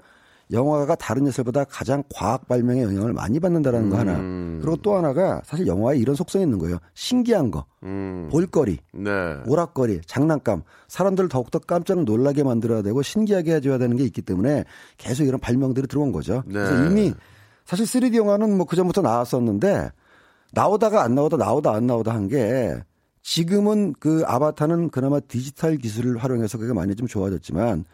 영화가 0.52 0.94
다른 0.94 1.26
예술보다 1.26 1.64
가장 1.64 2.04
과학 2.14 2.46
발명에 2.46 2.82
영향을 2.82 3.12
많이 3.12 3.40
받는다라는 3.40 3.90
거 3.90 3.98
하나. 3.98 4.16
음. 4.16 4.60
그리고 4.62 4.76
또 4.76 4.94
하나가 4.94 5.40
사실 5.44 5.66
영화에 5.66 5.96
이런 5.98 6.14
속성이 6.14 6.44
있는 6.44 6.58
거예요. 6.58 6.78
신기한 6.94 7.50
거, 7.50 7.64
음. 7.82 8.28
볼거리, 8.30 8.78
네. 8.92 9.10
오락거리, 9.46 10.02
장난감, 10.06 10.62
사람들을 10.86 11.28
더욱더 11.28 11.58
깜짝 11.58 12.04
놀라게 12.04 12.44
만들어야 12.44 12.82
되고 12.82 13.02
신기하게 13.02 13.56
해줘야 13.56 13.78
되는 13.78 13.96
게 13.96 14.04
있기 14.04 14.22
때문에 14.22 14.64
계속 14.98 15.24
이런 15.24 15.40
발명들이 15.40 15.88
들어온 15.88 16.12
거죠. 16.12 16.44
그래서 16.46 16.80
네. 16.80 16.86
이미 16.86 17.14
사실 17.66 17.84
3D 17.84 18.14
영화는 18.16 18.56
뭐 18.56 18.64
그전부터 18.66 19.02
나왔었는데 19.02 19.90
나오다가 20.52 21.02
안 21.02 21.14
나오다 21.14 21.36
나오다 21.36 21.72
안 21.74 21.86
나오다 21.86 22.14
한 22.14 22.28
게 22.28 22.74
지금은 23.22 23.92
그 23.98 24.22
아바타는 24.24 24.90
그나마 24.90 25.18
디지털 25.18 25.76
기술을 25.78 26.18
활용해서 26.18 26.58
그게 26.58 26.72
많이 26.72 26.94
좀 26.94 27.08
좋아졌지만 27.08 27.84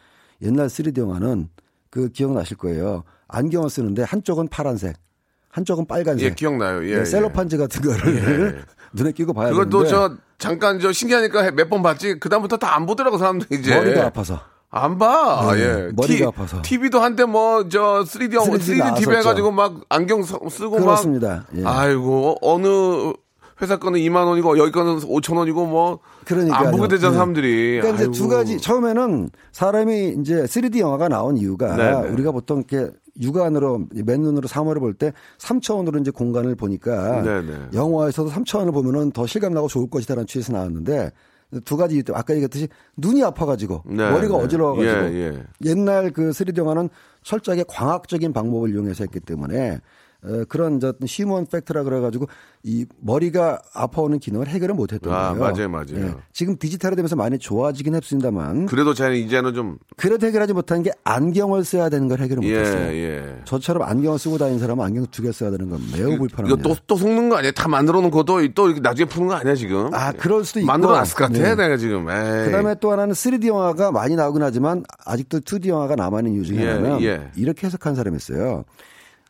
옛날 0.43 0.67
3D 0.67 0.99
영화는 0.99 1.49
그 1.89 2.09
기억나실 2.11 2.59
거예요. 2.59 3.03
안경을 3.29 3.71
쓰는데 3.71 4.03
한쪽은 4.03 4.49
파란색, 4.49 4.95
한쪽은 5.49 5.87
빨간색. 5.87 6.25
예, 6.31 6.35
기억나요. 6.35 6.87
예. 6.87 6.95
네, 6.97 7.01
예. 7.01 7.05
셀로판지 7.07 7.57
같은 7.57 7.81
거를 7.81 8.63
눈에 8.93 9.13
끼고 9.13 9.33
봐야 9.33 9.47
되는데 9.49 9.65
그것도 9.71 9.87
저 9.89 10.17
잠깐 10.39 10.79
저 10.81 10.93
신기하니까 10.93 11.51
몇 11.53 11.71
번 11.71 11.83
봤지. 11.83 12.19
그 12.19 12.29
다음부터 12.29 12.59
다 12.59 12.75
안 12.77 12.85
보더라고 12.85 13.17
사람들 13.17 13.47
이제. 13.59 13.75
머리가 13.75 14.05
아파서. 14.07 14.39
안 14.75 14.97
봐. 14.99 15.53
네, 15.55 15.61
예. 15.61 15.91
머리가 15.95 16.29
아파서. 16.29 16.63
TV도 16.63 16.99
한때 17.01 17.25
뭐 17.27 17.69
저 17.69 18.05
3D 18.07 18.35
영 18.35 18.45
3D 18.45 18.55
3D 18.59 18.61
TV 18.61 18.79
나왔었죠. 18.79 19.13
해가지고 19.13 19.51
막 19.53 19.81
안경 19.91 20.23
써- 20.23 20.41
쓰고 20.51 20.79
그렇습니다. 20.79 21.45
예. 21.57 21.61
막. 21.61 21.79
아이고 21.79 22.37
어느 22.41 23.13
회사 23.61 23.77
거는 23.79 24.01
2만 24.01 24.27
원이고 24.27 24.59
여기 24.59 24.73
거는 24.73 25.01
5천 25.01 25.37
원이고 25.37 25.67
뭐 25.67 25.99
그러니까요. 26.25 26.69
안 26.69 26.75
보게 26.75 26.89
되잖아 26.89 27.11
네. 27.11 27.17
사람들이. 27.17 27.81
그러니까 27.83 28.03
이제 28.03 28.11
두 28.11 28.25
아이고. 28.25 28.35
가지 28.37 28.59
처음에는 28.59 29.31
사람이 29.53 30.17
이제 30.21 30.43
3D 30.45 30.79
영화가 30.79 31.09
나온 31.09 31.37
이유가 31.37 31.77
네네. 31.77 32.09
우리가 32.09 32.33
보통 32.33 32.65
이렇게 32.67 32.91
육안으로 33.21 33.83
맨눈으로 34.07 34.49
사물을 34.49 34.81
볼 34.81 34.95
때 34.95 35.13
3차원으로 35.39 36.01
이제 36.01 36.11
공간을 36.11 36.55
보니까 36.57 37.21
네네. 37.23 37.53
영화에서도 37.75 38.31
3차원을 38.31 38.73
보면은 38.73 39.13
더 39.13 39.27
실감 39.27 39.53
나고 39.53 39.69
좋을 39.69 39.91
것이다라는 39.91 40.27
취지에서 40.27 40.55
나왔는데 40.55 41.13
두 41.65 41.77
가지 41.77 41.97
이유 41.97 42.03
때문에 42.03 42.19
아까 42.19 42.35
얘기했듯이 42.35 42.69
눈이 42.97 43.23
아파가지고 43.23 43.83
네, 43.87 44.11
머리가 44.11 44.39
네. 44.39 44.45
어지러워가지고 44.45 45.15
예, 45.15 45.15
예. 45.15 45.43
옛날 45.65 46.11
그 46.11 46.31
3D 46.31 46.57
영화는 46.57 46.89
철저하게 47.23 47.65
광학적인 47.69 48.33
방법을 48.33 48.71
이용해서 48.71 49.05
했기 49.05 49.21
때문에 49.21 49.73
어, 49.75 49.81
그런 50.49 50.79
저 50.79 50.95
휴먼 51.07 51.47
팩트라 51.47 51.83
그래가지고 51.83 52.27
이 52.63 52.87
머리가 53.01 53.61
아파오는 53.75 54.21
기능을 54.21 54.47
해결을 54.47 54.75
못했던 54.75 55.13
아, 55.13 55.35
거예요. 55.35 55.69
맞아요, 55.69 55.69
맞아요. 55.69 56.21
지금 56.33 56.57
디지털화 56.57 56.95
되면서 56.95 57.17
많이 57.17 57.39
좋아지긴 57.39 57.95
했습니다만 57.97 58.67
그래도 58.67 58.95
저는 58.95 59.17
이제는 59.17 59.53
좀 59.55 59.79
그래도 59.97 60.25
해결하지 60.27 60.53
못한 60.53 60.83
게 60.85 60.93
안경을 61.03 61.65
써야 61.65 61.89
되는 61.89 62.07
걸 62.07 62.21
해결을 62.21 62.45
예, 62.45 62.57
못했어요. 62.59 62.93
예. 62.95 63.41
저처럼 63.45 63.83
안경을 63.83 64.19
쓰고 64.19 64.39
다니는 64.39 64.61
사람은 64.61 64.85
안경 64.85 65.07
두 65.11 65.23
개 65.23 65.33
써야 65.33 65.51
되는 65.51 65.69
건 65.69 65.81
매우 65.93 66.09
이거 66.13 66.19
불편합니다. 66.19 66.63
또, 66.69 66.77
또 66.87 66.97
속는 66.97 67.29
거 67.29 67.37
아니야? 67.39 67.51
다 67.51 67.67
만들어 67.69 68.01
놓고 68.01 68.23
또, 68.25 68.47
또 68.55 68.67
이렇게 68.69 68.81
나중에 68.81 69.09
푸는 69.09 69.29
거 69.29 69.35
아니야, 69.35 69.55
지금? 69.57 69.93
아, 69.93 70.13
그럴 70.13 70.45
수도 70.45 70.61
있고. 70.61 70.67
만들어 70.69 70.93
놨을 70.93 71.15
것 71.17 71.25
같아, 71.27 71.33
네. 71.39 71.55
내가 71.57 71.77
지금. 71.77 72.09
에이. 72.09 72.45
그다음에 72.47 72.77
또 72.81 72.93
하나는 72.93 73.13
3D 73.15 73.47
영화가 73.49 73.91
많이 73.91 74.15
나오긴 74.15 74.43
하지만 74.43 74.85
아직도 75.05 75.41
2D 75.41 75.67
영화가 75.67 75.97
남아있는 75.97 76.33
이유 76.35 76.45
중에 76.45 76.59
예, 76.63 76.69
하나는 76.71 77.03
예. 77.03 77.31
이렇게 77.37 77.67
해석한 77.67 77.97
사람이 77.97 78.17
있어요. 78.17 78.65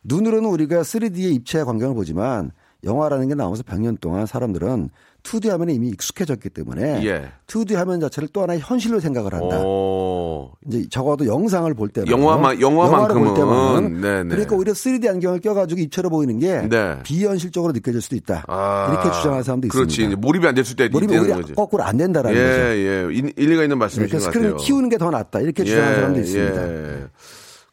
눈으로는 0.05 0.49
우리가 0.49 0.83
3D의 0.83 1.33
입체의 1.35 1.65
광경을 1.65 1.95
보지만 1.95 2.51
영화라는 2.85 3.29
게 3.29 3.35
나오면서 3.37 3.63
100년 3.63 4.01
동안 4.01 4.27
사람들은 4.27 4.91
2D 5.23 5.51
화면에 5.51 5.73
이미 5.73 5.87
익숙해졌기 5.91 6.51
때문에 6.51 7.07
예. 7.07 7.29
2D 7.47 7.75
화면 7.77 8.01
자체를 8.01 8.29
또 8.33 8.43
하나의 8.43 8.59
현실로 8.59 8.99
생각을 8.99 9.33
한다. 9.33 9.61
오. 9.61 10.51
이제 10.67 10.85
적어도 10.91 11.25
영상을 11.27 11.73
볼 11.75 11.91
때는 11.91 12.09
영화만- 12.13 12.61
영화만큼은. 12.61 13.25
볼 13.27 13.35
때만은 13.37 14.01
네네. 14.01 14.29
그러니까 14.31 14.57
오히려 14.57 14.73
3D 14.73 15.07
안경을 15.09 15.39
껴가지고 15.39 15.81
입체로 15.81 16.11
보이는 16.11 16.41
게 16.41 16.67
네. 16.69 16.99
비현실적으로 17.05 17.73
느껴질 17.73 18.01
수도 18.01 18.17
있다. 18.17 18.43
아. 18.49 18.89
이렇게 18.91 19.13
주장하는 19.17 19.45
사람도 19.45 19.69
그렇지. 19.69 19.93
있습니다. 19.93 20.13
이제 20.15 20.21
몰입이 20.21 20.45
안 20.49 20.57
됐을 20.57 20.75
때 20.75 20.89
몰입이 20.89 21.17
오히려 21.17 21.37
거지. 21.37 21.53
거꾸로 21.55 21.85
안 21.85 21.97
된다라는 21.97 22.37
예, 22.37 22.43
거죠. 22.43 22.59
예. 22.59 23.09
일- 23.17 23.33
일리가 23.37 23.63
있는 23.63 23.79
말씀이신 23.79 24.09
그러니까 24.09 24.19
것 24.19 24.25
스크린을 24.25 24.51
같아요. 24.55 24.67
키우는 24.67 24.89
게 24.89 24.99
더 24.99 25.09
낫다 25.11 25.39
이렇게 25.39 25.63
주장하는 25.63 25.95
사람도 25.95 26.19
있습니다. 26.21 26.69
예. 26.69 27.07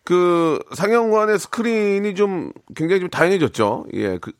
그 0.10 0.58
상영관의 0.74 1.38
스크린이 1.38 2.16
좀 2.16 2.52
굉장히 2.76 3.00
좀 3.02 3.10
다양해졌죠. 3.12 3.86
예. 3.94 4.18
그 4.18 4.32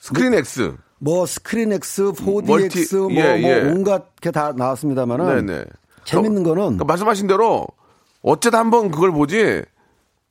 스크린 0.00 0.34
X. 0.34 0.74
뭐 0.98 1.26
스크린 1.26 1.72
X, 1.72 2.10
4DX 2.12 2.44
멀티- 2.44 2.96
뭐, 2.96 3.12
예, 3.14 3.38
뭐 3.40 3.50
예. 3.50 3.60
온갖 3.70 4.16
게 4.20 4.32
다 4.32 4.52
나왔습니다만은 4.52 5.46
네네. 5.46 5.64
재밌는 6.04 6.42
거는 6.42 6.62
그러니까 6.62 6.84
말씀하신 6.86 7.28
대로 7.28 7.66
어쩌다 8.22 8.58
한번 8.58 8.90
그걸 8.90 9.12
보지 9.12 9.62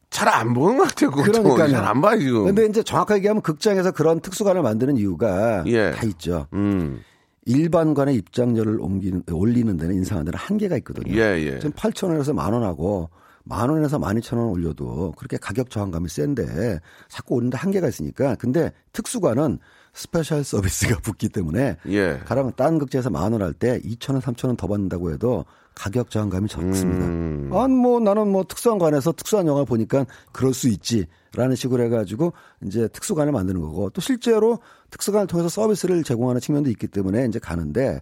잘 0.09 0.27
안 0.27 0.53
보는 0.53 0.77
것 0.77 0.89
같아요. 0.89 1.09
그러니까요. 1.11 1.69
잘안 1.71 2.01
봐요 2.01 2.19
지금. 2.19 2.43
근데 2.45 2.65
이제 2.65 2.83
정확하게 2.83 3.19
얘기하면 3.19 3.41
극장에서 3.43 3.91
그런 3.91 4.19
특수관을 4.19 4.61
만드는 4.61 4.97
이유가 4.97 5.63
예. 5.67 5.91
다 5.91 6.05
있죠. 6.07 6.47
음. 6.51 7.01
일반관의 7.45 8.15
입장료를 8.15 8.81
옮기는, 8.81 9.23
올리는 9.31 9.77
데는 9.77 9.95
인상하는 9.95 10.25
데는 10.25 10.37
한계가 10.37 10.75
있거든요. 10.77 11.15
예, 11.15 11.39
예. 11.39 11.59
지금 11.59 11.71
8천 11.71 12.09
원에서 12.09 12.33
만 12.33 12.51
원하고 12.51 13.09
만 13.45 13.69
원에서 13.69 13.97
만 13.99 14.17
이천 14.17 14.37
원 14.39 14.49
올려도 14.49 15.13
그렇게 15.17 15.37
가격 15.37 15.69
저항감이 15.69 16.09
센데 16.09 16.79
자꾸 17.07 17.35
올리는데 17.35 17.57
한계가 17.57 17.87
있으니까 17.87 18.35
근데 18.35 18.71
특수관은 18.91 19.59
special 19.93 20.43
서비스가 20.43 20.99
붙기 21.05 21.29
때문에 21.29 21.77
예. 21.87 22.19
가령 22.25 22.51
딴 22.57 22.77
극장에서 22.79 23.09
만 23.09 23.31
원 23.31 23.41
할때 23.41 23.79
2천 23.81 24.13
원, 24.13 24.21
3천 24.21 24.47
원 24.47 24.57
더 24.57 24.67
받는다고 24.67 25.11
해도 25.11 25.45
가격 25.73 26.09
저항감이 26.09 26.47
적습니다. 26.47 27.05
음. 27.05 27.49
아, 27.53 27.67
뭐 27.67 27.99
나는 27.99 28.29
뭐 28.29 28.43
특수관관에서 28.45 29.11
특수한 29.11 29.45
영화 29.45 29.63
보니까 29.65 30.05
그럴 30.31 30.53
수 30.53 30.67
있지 30.69 31.05
라는 31.33 31.55
식으로 31.57 31.83
해가지고 31.83 32.31
이제 32.63 32.87
특수관을 32.87 33.33
만드는 33.33 33.59
거고 33.61 33.89
또 33.89 33.99
실제로 33.99 34.59
특수관을 34.89 35.27
통해서 35.27 35.49
서비스를 35.49 36.03
제공하는 36.03 36.39
측면도 36.39 36.69
있기 36.69 36.87
때문에 36.87 37.25
이제 37.25 37.39
가는데 37.39 37.99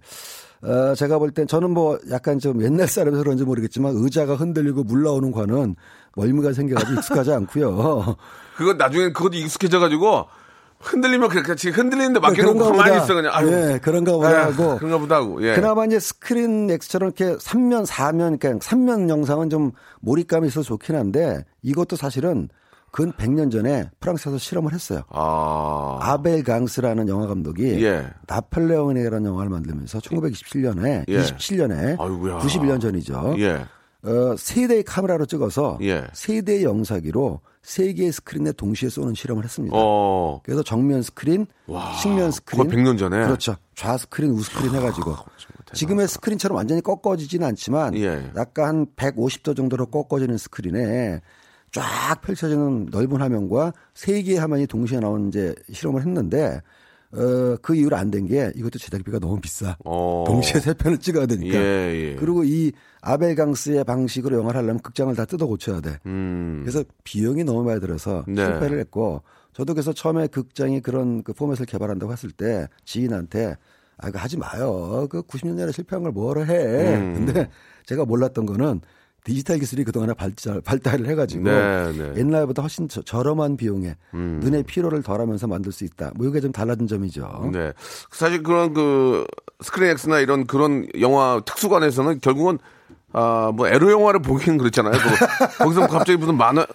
어, 0.63 0.95
제가 0.95 1.19
볼 1.19 1.31
땐 1.31 1.45
저는 1.47 1.71
뭐 1.71 1.99
약간 2.09 2.39
좀 2.39 2.61
옛날 2.63 2.87
사람이라서 2.87 3.23
그런지 3.23 3.43
모르겠지만 3.43 3.93
의자가 3.95 4.35
흔들리고 4.35 4.83
물 4.83 5.03
나오는 5.03 5.31
관은 5.31 5.75
멀미가 6.15 6.53
생겨가지고 6.53 6.93
익숙하지 6.99 7.31
않고요. 7.33 8.15
그거 8.55 8.73
나중에 8.73 9.11
그것도 9.11 9.35
익숙해져 9.37 9.79
가지고 9.79 10.25
흔들리면 10.79 11.29
그렇게 11.29 11.69
흔들리는데 11.69 12.19
맡겨놓고 12.19 12.53
그런가 12.59 12.71
가만히 12.71 12.91
보다. 12.91 13.03
있어 13.03 13.13
그냥. 13.15 13.31
아유. 13.33 13.51
예, 13.51 13.79
그런가 13.81 14.11
보다 14.13 14.29
에휴, 14.31 14.37
하고. 14.51 14.77
그런가 14.77 14.97
보다 14.97 15.15
하고. 15.15 15.41
예. 15.47 15.55
그나마 15.55 15.85
이제 15.85 15.97
스크린 15.99 16.69
X처럼 16.69 17.11
이렇게 17.15 17.37
3면, 17.37 17.85
4면, 17.85 18.39
그러니까 18.39 18.65
3면 18.65 19.09
영상은 19.09 19.49
좀 19.49 19.71
몰입감이 20.01 20.47
있어서 20.47 20.63
좋긴 20.67 20.95
한데 20.95 21.45
이것도 21.61 21.95
사실은 21.95 22.49
근 22.93 23.11
100년 23.11 23.51
전에 23.51 23.89
프랑스에서 23.99 24.37
실험을 24.37 24.71
했어요. 24.71 25.01
아. 25.09 25.97
아벨 25.99 26.43
강스라는 26.43 27.07
영화 27.09 27.25
감독이 27.25 27.83
예. 27.83 28.05
나폴레옹이라는 28.27 29.25
영화를 29.25 29.49
만들면서 29.49 29.97
1927년에 29.97 31.05
예. 31.07 31.21
27년에 31.23 31.99
아이고야. 31.99 32.37
91년 32.37 32.79
전이죠. 32.79 33.33
예. 33.39 33.65
어, 34.03 34.35
세 34.37 34.67
대의 34.67 34.83
카메라로 34.83 35.25
찍어서 35.25 35.79
예. 35.81 36.05
세 36.13 36.43
대의 36.43 36.65
영사기로 36.65 37.39
세 37.63 37.93
개의 37.93 38.11
스크린에 38.11 38.51
동시에 38.51 38.89
쏘는 38.89 39.15
실험을 39.15 39.43
했습니다. 39.43 39.75
어. 39.75 40.41
그래서 40.43 40.61
정면 40.61 41.01
스크린, 41.01 41.47
와, 41.65 41.95
측면 41.99 42.29
스크린, 42.29 42.67
그거 42.67 42.77
100년 42.77 42.99
전에? 42.99 43.25
그렇죠. 43.25 43.55
좌 43.73 43.97
스크린, 43.97 44.29
우 44.33 44.43
스크린 44.43 44.75
해가지고 44.75 45.15
지금의 45.73 46.07
스크린처럼 46.07 46.55
완전히 46.57 46.81
꺾어지지는 46.81 47.47
않지만 47.47 47.95
예. 47.95 48.29
약간 48.35 48.65
한 48.67 48.85
150도 48.95 49.55
정도로 49.55 49.87
꺾어지는 49.87 50.37
스크린에 50.37 51.21
쫙 51.73 52.21
펼쳐지는 52.21 52.87
넓은 52.91 53.19
화면과 53.19 53.73
세 53.93 54.21
개의 54.21 54.37
화면이 54.37 54.67
동시에 54.67 54.99
나오는 54.99 55.27
이제 55.27 55.53
실험을 55.71 56.01
했는데 56.01 56.61
어, 57.11 57.55
그 57.61 57.75
이후로 57.75 57.95
안 57.95 58.09
된 58.09 58.25
게 58.27 58.51
이것도 58.55 58.79
제작비가 58.79 59.19
너무 59.19 59.39
비싸. 59.39 59.75
어. 59.85 60.23
동시에 60.25 60.59
세 60.61 60.73
편을 60.73 60.97
찍어야 60.99 61.25
되니까. 61.27 61.57
예, 61.57 62.11
예. 62.11 62.15
그리고 62.15 62.43
이 62.43 62.71
아벨강스의 63.01 63.83
방식으로 63.83 64.37
영화를 64.37 64.59
하려면 64.61 64.79
극장을 64.81 65.13
다 65.15 65.25
뜯어 65.25 65.45
고쳐야 65.45 65.81
돼. 65.81 65.97
음. 66.05 66.61
그래서 66.63 66.83
비용이 67.03 67.43
너무 67.43 67.63
많이 67.63 67.79
들어서 67.81 68.23
네. 68.27 68.43
실패를 68.45 68.79
했고 68.79 69.21
저도 69.53 69.73
그래서 69.75 69.93
처음에 69.93 70.25
극장이 70.27 70.81
그런 70.81 71.21
그 71.23 71.33
포맷을 71.33 71.65
개발한다고 71.67 72.11
했을 72.11 72.31
때 72.31 72.67
지인한테 72.85 73.55
아 73.97 74.09
이거 74.09 74.17
하지 74.17 74.37
마요. 74.37 75.05
그 75.09 75.21
90년대에 75.21 75.71
실패한 75.71 76.01
걸 76.03 76.11
뭐로 76.11 76.45
해. 76.47 76.95
음. 76.97 77.13
근데 77.13 77.47
제가 77.85 78.05
몰랐던 78.05 78.47
거는 78.47 78.81
디지털 79.23 79.57
기술이 79.59 79.83
그동안에 79.83 80.13
발달, 80.13 80.61
발달을 80.61 81.07
해가지고 81.07 81.43
네, 81.43 81.91
네. 81.93 82.13
옛날보다 82.17 82.61
훨씬 82.61 82.89
저, 82.89 83.01
저렴한 83.01 83.57
비용에 83.57 83.95
눈의 84.11 84.63
피로를 84.63 85.01
덜하면서 85.01 85.47
만들 85.47 85.71
수 85.71 85.85
있다. 85.85 86.11
뭐 86.15 86.27
이게 86.27 86.41
좀 86.41 86.51
달라진 86.51 86.87
점이죠. 86.87 87.51
네. 87.53 87.71
사실 88.11 88.43
그런 88.43 88.73
그 88.73 89.25
스크린 89.61 89.91
X나 89.91 90.19
이런 90.19 90.45
그런 90.45 90.87
영화 90.99 91.41
특수관에서는 91.45 92.19
결국은 92.19 92.59
아, 93.13 93.51
뭐 93.55 93.67
에로 93.67 93.91
영화를 93.91 94.21
보기는 94.21 94.57
그렇잖아요. 94.57 94.93
그, 94.93 95.63
거기서 95.63 95.87
갑자기 95.87 96.17
무슨 96.17 96.35
만화 96.35 96.65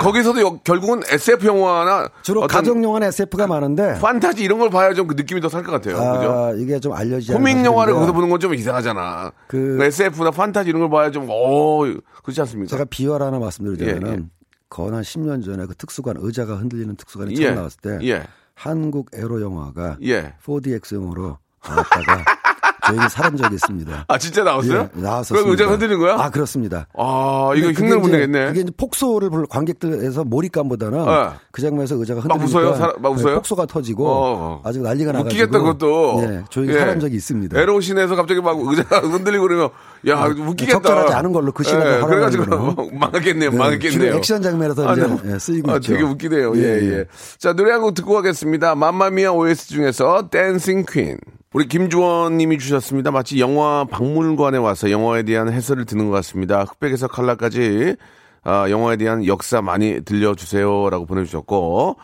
거, 0.00 0.12
기서도 0.12 0.40
여- 0.40 0.58
결국은 0.64 1.02
SF 1.08 1.46
영화나 1.46 2.08
주로 2.22 2.46
가정 2.46 2.82
영화는 2.84 3.08
SF가 3.08 3.46
많은데 3.46 3.98
판타지 4.00 4.42
이런 4.42 4.58
걸 4.58 4.70
봐야 4.70 4.92
좀 4.94 5.06
그 5.06 5.14
느낌이 5.14 5.40
더 5.40 5.48
살 5.48 5.62
것 5.62 5.72
같아요. 5.72 5.96
그죠? 5.96 6.32
아, 6.32 6.52
이게 6.56 6.78
좀 6.80 6.92
알려지지 6.92 7.32
코믹 7.32 7.64
영화를. 7.64 7.94
거기서 7.94 8.12
보는 8.12 8.28
건 8.30 8.40
좀 8.40 8.54
이상하잖아. 8.54 9.32
그- 9.48 9.76
그 9.78 9.84
SF나 9.84 10.30
판타지 10.30 10.68
이런 10.70 10.80
걸 10.80 10.90
봐야 10.90 11.10
좀, 11.10 11.28
오, 11.30 11.80
그렇지 12.22 12.40
않습니까? 12.40 12.68
제가 12.70 12.84
비유를 12.90 13.24
하나 13.26 13.38
말씀드리자면은 13.38 14.08
예, 14.08 14.12
예. 14.14 14.22
거의 14.68 14.90
한 14.92 15.02
10년 15.02 15.44
전에 15.44 15.66
그 15.66 15.74
특수관 15.76 16.16
의자가 16.18 16.54
흔들리는 16.56 16.96
특수관이 16.96 17.34
예, 17.38 17.44
처음 17.44 17.54
나왔을 17.56 17.80
때 17.82 17.98
예. 18.08 18.22
한국 18.54 19.10
에로 19.14 19.40
영화가 19.40 19.96
예. 20.04 20.34
4DX용으로 20.44 21.36
나왔다가 21.68 22.24
저희는 22.86 23.08
사는 23.08 23.36
적이 23.36 23.54
있습니다. 23.54 24.04
아, 24.08 24.18
진짜 24.18 24.42
나왔어요? 24.42 24.88
예, 24.96 25.00
나왔었습니다. 25.00 25.34
그럼 25.42 25.50
의자가 25.52 25.72
흔드는 25.72 25.98
거야? 25.98 26.14
아 26.18 26.30
그렇습니다. 26.30 26.86
아, 26.96 27.52
이거 27.56 27.68
흉내를 27.70 27.98
못 27.98 28.08
내겠네. 28.08 28.46
그게 28.46 28.60
이제 28.62 28.70
폭소를 28.76 29.30
볼 29.30 29.46
관객들에서 29.46 30.24
몰입감보다는 30.24 30.98
예. 31.06 31.28
그 31.52 31.62
장면에서 31.62 31.96
의자가 31.96 32.22
막 32.26 32.40
흔들리니까 32.40 32.60
웃어요? 32.60 32.74
사- 32.76 32.94
막 32.98 33.12
웃어요? 33.12 33.34
폭소가 33.36 33.66
터지고 33.66 34.06
어. 34.08 34.60
아주 34.64 34.80
난리가 34.80 35.12
나가지고 35.12 35.42
웃기겠다, 35.42 35.58
그것도. 35.58 36.22
예, 36.24 36.44
저희가 36.50 36.72
예. 36.74 36.78
살한 36.78 37.00
적이 37.00 37.16
있습니다. 37.16 37.60
에로신에서 37.60 38.16
갑자기 38.16 38.40
막 38.40 38.56
의자가 38.60 39.00
흔들리고 39.00 39.42
그러면, 39.46 39.68
야, 40.08 40.24
웃기겠다. 40.26 40.78
적절하지 40.80 41.12
않은 41.14 41.32
걸로 41.32 41.52
그 41.52 41.62
시간을 41.62 42.02
활용하는 42.02 42.08
그래가지고 42.08 42.44
걸로. 42.46 42.90
망하겠네요, 42.98 43.50
네, 43.50 43.56
망하겠네요. 43.56 43.90
주로 43.90 44.16
액션 44.18 44.42
장면에서 44.42 44.88
아, 44.88 44.92
이제, 44.94 45.06
네. 45.06 45.34
예, 45.34 45.38
쓰이고 45.38 45.70
아, 45.70 45.76
있죠. 45.76 45.92
되게 45.92 46.02
웃기네요. 46.04 46.56
예, 46.56 46.60
예, 46.62 46.80
예. 46.82 46.92
예. 46.98 47.04
자, 47.38 47.52
노래 47.52 47.70
한 47.72 47.80
곡 47.82 47.94
듣고 47.94 48.12
가겠습니다. 48.14 48.74
맘마미아 48.74 49.32
OST 49.32 49.74
중에서 49.74 50.28
댄싱 50.30 50.84
퀸. 50.88 51.18
우리 51.52 51.68
김주원 51.68 52.36
님이 52.38 52.58
주셨습니다. 52.58 53.10
마치 53.10 53.38
영화 53.38 53.84
박물관에 53.90 54.56
와서 54.58 54.90
영화에 54.90 55.22
대한 55.24 55.52
해설을 55.52 55.84
듣는 55.84 56.06
것 56.06 56.12
같습니다. 56.12 56.62
흑백에서 56.64 57.08
칼라까지 57.08 57.96
아, 58.44 58.68
영화에 58.70 58.96
대한 58.96 59.24
역사 59.26 59.60
많이 59.62 60.00
들려주세요라고 60.04 61.06
보내주셨고 61.06 61.96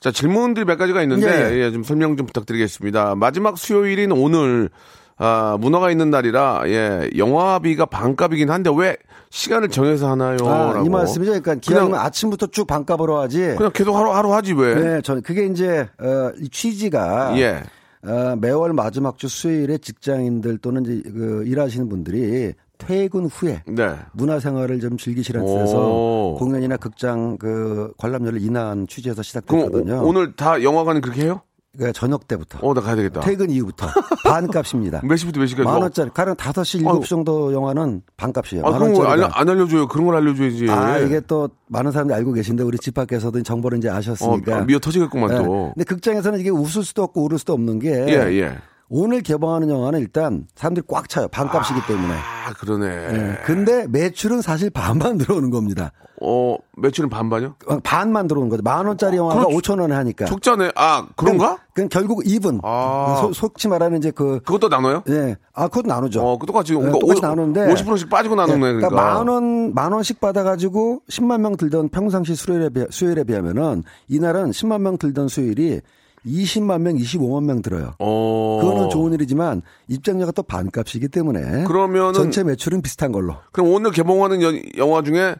자 0.00 0.10
질문들 0.10 0.64
몇 0.64 0.76
가지가 0.76 1.02
있는데 1.02 1.26
예, 1.28 1.54
예. 1.54 1.64
예, 1.66 1.70
좀 1.70 1.84
설명 1.84 2.16
좀 2.16 2.26
부탁드리겠습니다. 2.26 3.14
마지막 3.14 3.58
수요일인 3.58 4.10
오늘 4.10 4.70
아, 5.16 5.56
문화가 5.60 5.90
있는 5.90 6.10
날이라 6.10 6.62
예 6.66 7.08
영화비가 7.16 7.86
반값이긴 7.86 8.50
한데 8.50 8.70
왜 8.76 8.96
시간을 9.30 9.68
정해서 9.68 10.10
하나요? 10.10 10.36
아, 10.46 10.72
라고. 10.74 10.86
이 10.86 10.88
말씀이죠. 10.88 11.30
그러니까 11.32 11.54
기왕이면 11.56 11.90
그냥- 11.92 12.06
아침부터 12.06 12.46
쭉 12.48 12.66
반값으로 12.66 13.18
하지. 13.18 13.54
그냥 13.56 13.70
계속 13.72 13.96
하루 13.96 14.12
하루 14.12 14.32
하지 14.32 14.52
왜? 14.54 14.74
네, 14.74 15.00
저는 15.02 15.22
그게 15.22 15.46
이제 15.46 15.88
어, 16.00 16.30
이 16.40 16.48
취지가 16.48 17.34
예. 17.38 17.62
어, 18.06 18.36
매월 18.40 18.72
마지막 18.74 19.16
주 19.18 19.28
수요일에 19.28 19.78
직장인들 19.78 20.58
또는 20.58 20.84
이제 20.84 21.02
그 21.10 21.42
일하시는 21.46 21.88
분들이 21.88 22.52
퇴근 22.76 23.26
후에 23.26 23.62
네. 23.66 23.94
문화생활을 24.12 24.80
좀 24.80 24.98
즐기시라는 24.98 25.46
뜻에서 25.46 25.78
오. 25.78 26.36
공연이나 26.38 26.76
극장 26.76 27.38
그 27.38 27.92
관람료를 27.98 28.42
인하한 28.42 28.86
취지에서 28.88 29.22
시작됐거든요. 29.22 30.02
오, 30.04 30.12
늘다 30.12 30.62
영화관 30.62 31.00
그렇게 31.00 31.22
해요? 31.22 31.40
그러니까 31.76 31.92
저녁 31.98 32.28
때부터 32.28 32.58
어, 32.62 32.72
나 32.74 32.80
가야 32.80 32.94
되겠다. 32.96 33.20
퇴근 33.20 33.50
이후부터 33.50 33.86
반값입니다. 34.24 35.00
몇 35.04 35.16
시부터 35.16 35.40
몇 35.40 35.46
시까지? 35.46 35.64
만 35.64 35.82
원짜리 35.82 36.10
가령 36.14 36.34
5시, 36.36 36.82
7시 36.84 36.88
아유. 36.88 37.00
정도 37.06 37.52
영화는 37.52 38.02
반값이에요. 38.16 38.64
아, 38.64 38.70
만 38.70 38.78
그런 38.78 38.92
거 38.94 39.00
원짜리가. 39.00 39.26
알, 39.26 39.32
안 39.40 39.48
알려줘요. 39.48 39.88
그런 39.88 40.06
걸 40.06 40.16
알려줘야지. 40.16 40.70
아, 40.70 40.98
이게 40.98 41.20
또 41.26 41.48
많은 41.68 41.90
사람들이 41.90 42.16
알고 42.16 42.32
계신데 42.32 42.62
우리 42.62 42.78
집 42.78 42.94
밖에서도 42.94 43.42
정보를 43.42 43.78
이제 43.78 43.88
어, 43.88 43.94
아셨으니까. 43.94 44.62
미어 44.64 44.78
터지겠구만 44.78 45.32
예. 45.32 45.36
또. 45.36 45.72
근데 45.74 45.84
극장에서는 45.84 46.38
이게 46.40 46.50
웃을 46.50 46.84
수도 46.84 47.02
없고 47.02 47.24
울을 47.24 47.38
수도 47.38 47.52
없는 47.52 47.78
게 47.80 47.90
예, 48.08 48.40
예. 48.40 48.56
오늘 48.88 49.22
개봉하는 49.22 49.70
영화는 49.70 50.00
일단 50.00 50.46
사람들이 50.54 50.84
꽉 50.88 51.08
차요. 51.08 51.28
반값이기 51.28 51.80
때문에. 51.86 52.12
아, 52.14 52.52
그러네. 52.58 52.86
예. 52.86 53.38
근데 53.44 53.86
매출은 53.88 54.42
사실 54.42 54.70
반만 54.70 55.16
들어오는 55.18 55.50
겁니다. 55.50 55.92
어, 56.22 56.56
매출은 56.76 57.10
반반이요? 57.10 57.56
어, 57.66 57.78
반만 57.82 58.28
들어오는 58.28 58.48
거죠. 58.48 58.62
만 58.62 58.86
원짜리 58.86 59.16
영화가 59.16 59.46
그렇죠. 59.46 59.56
5천 59.58 59.80
원에 59.80 59.94
하니까. 59.94 60.26
적자네. 60.26 60.72
아, 60.76 61.06
그런가? 61.16 61.58
그럼 61.72 61.88
결국 61.88 62.22
2분. 62.24 62.60
아. 62.62 63.18
소, 63.20 63.32
속치 63.32 63.68
말하는 63.68 63.98
이제 63.98 64.10
그 64.10 64.40
그것도 64.44 64.68
나눠요? 64.68 65.02
예. 65.08 65.36
아, 65.54 65.66
그것도 65.68 65.88
나누죠. 65.88 66.22
어, 66.22 66.38
그 66.38 66.46
똑같이. 66.46 66.72
네, 66.72 66.78
그러니까 66.78 66.98
똑같이 67.00 67.20
오- 67.20 67.28
나누는데 67.28 67.74
50%씩 67.74 68.08
빠지고 68.08 68.36
나누네, 68.36 68.58
그러니까. 68.74 68.90
만 68.90 69.26
원, 69.26 69.74
만 69.74 69.92
원씩 69.92 70.20
받아 70.20 70.42
가지고 70.44 71.00
10만 71.10 71.40
명 71.40 71.56
들던 71.56 71.88
평상시 71.88 72.34
수요일에, 72.34 72.68
비하, 72.68 72.86
수요일에 72.90 73.24
비하면은 73.24 73.82
이날은 74.08 74.50
10만 74.50 74.80
명 74.82 74.98
들던 74.98 75.28
수요일이 75.28 75.80
20만 76.26 76.80
명, 76.80 76.96
25만 76.96 77.44
명 77.44 77.60
들어요. 77.62 77.94
어. 77.98 78.58
그거는 78.62 78.88
좋은 78.90 79.12
일이지만 79.12 79.62
입장료가 79.88 80.32
또 80.32 80.42
반값이기 80.42 81.08
때문에 81.08 81.64
그러면은- 81.64 82.14
전체 82.14 82.42
매출은 82.44 82.82
비슷한 82.82 83.12
걸로. 83.12 83.34
그럼 83.52 83.68
오늘 83.72 83.90
개봉하는 83.90 84.40
연- 84.42 84.60
영화 84.78 85.02
중에 85.02 85.34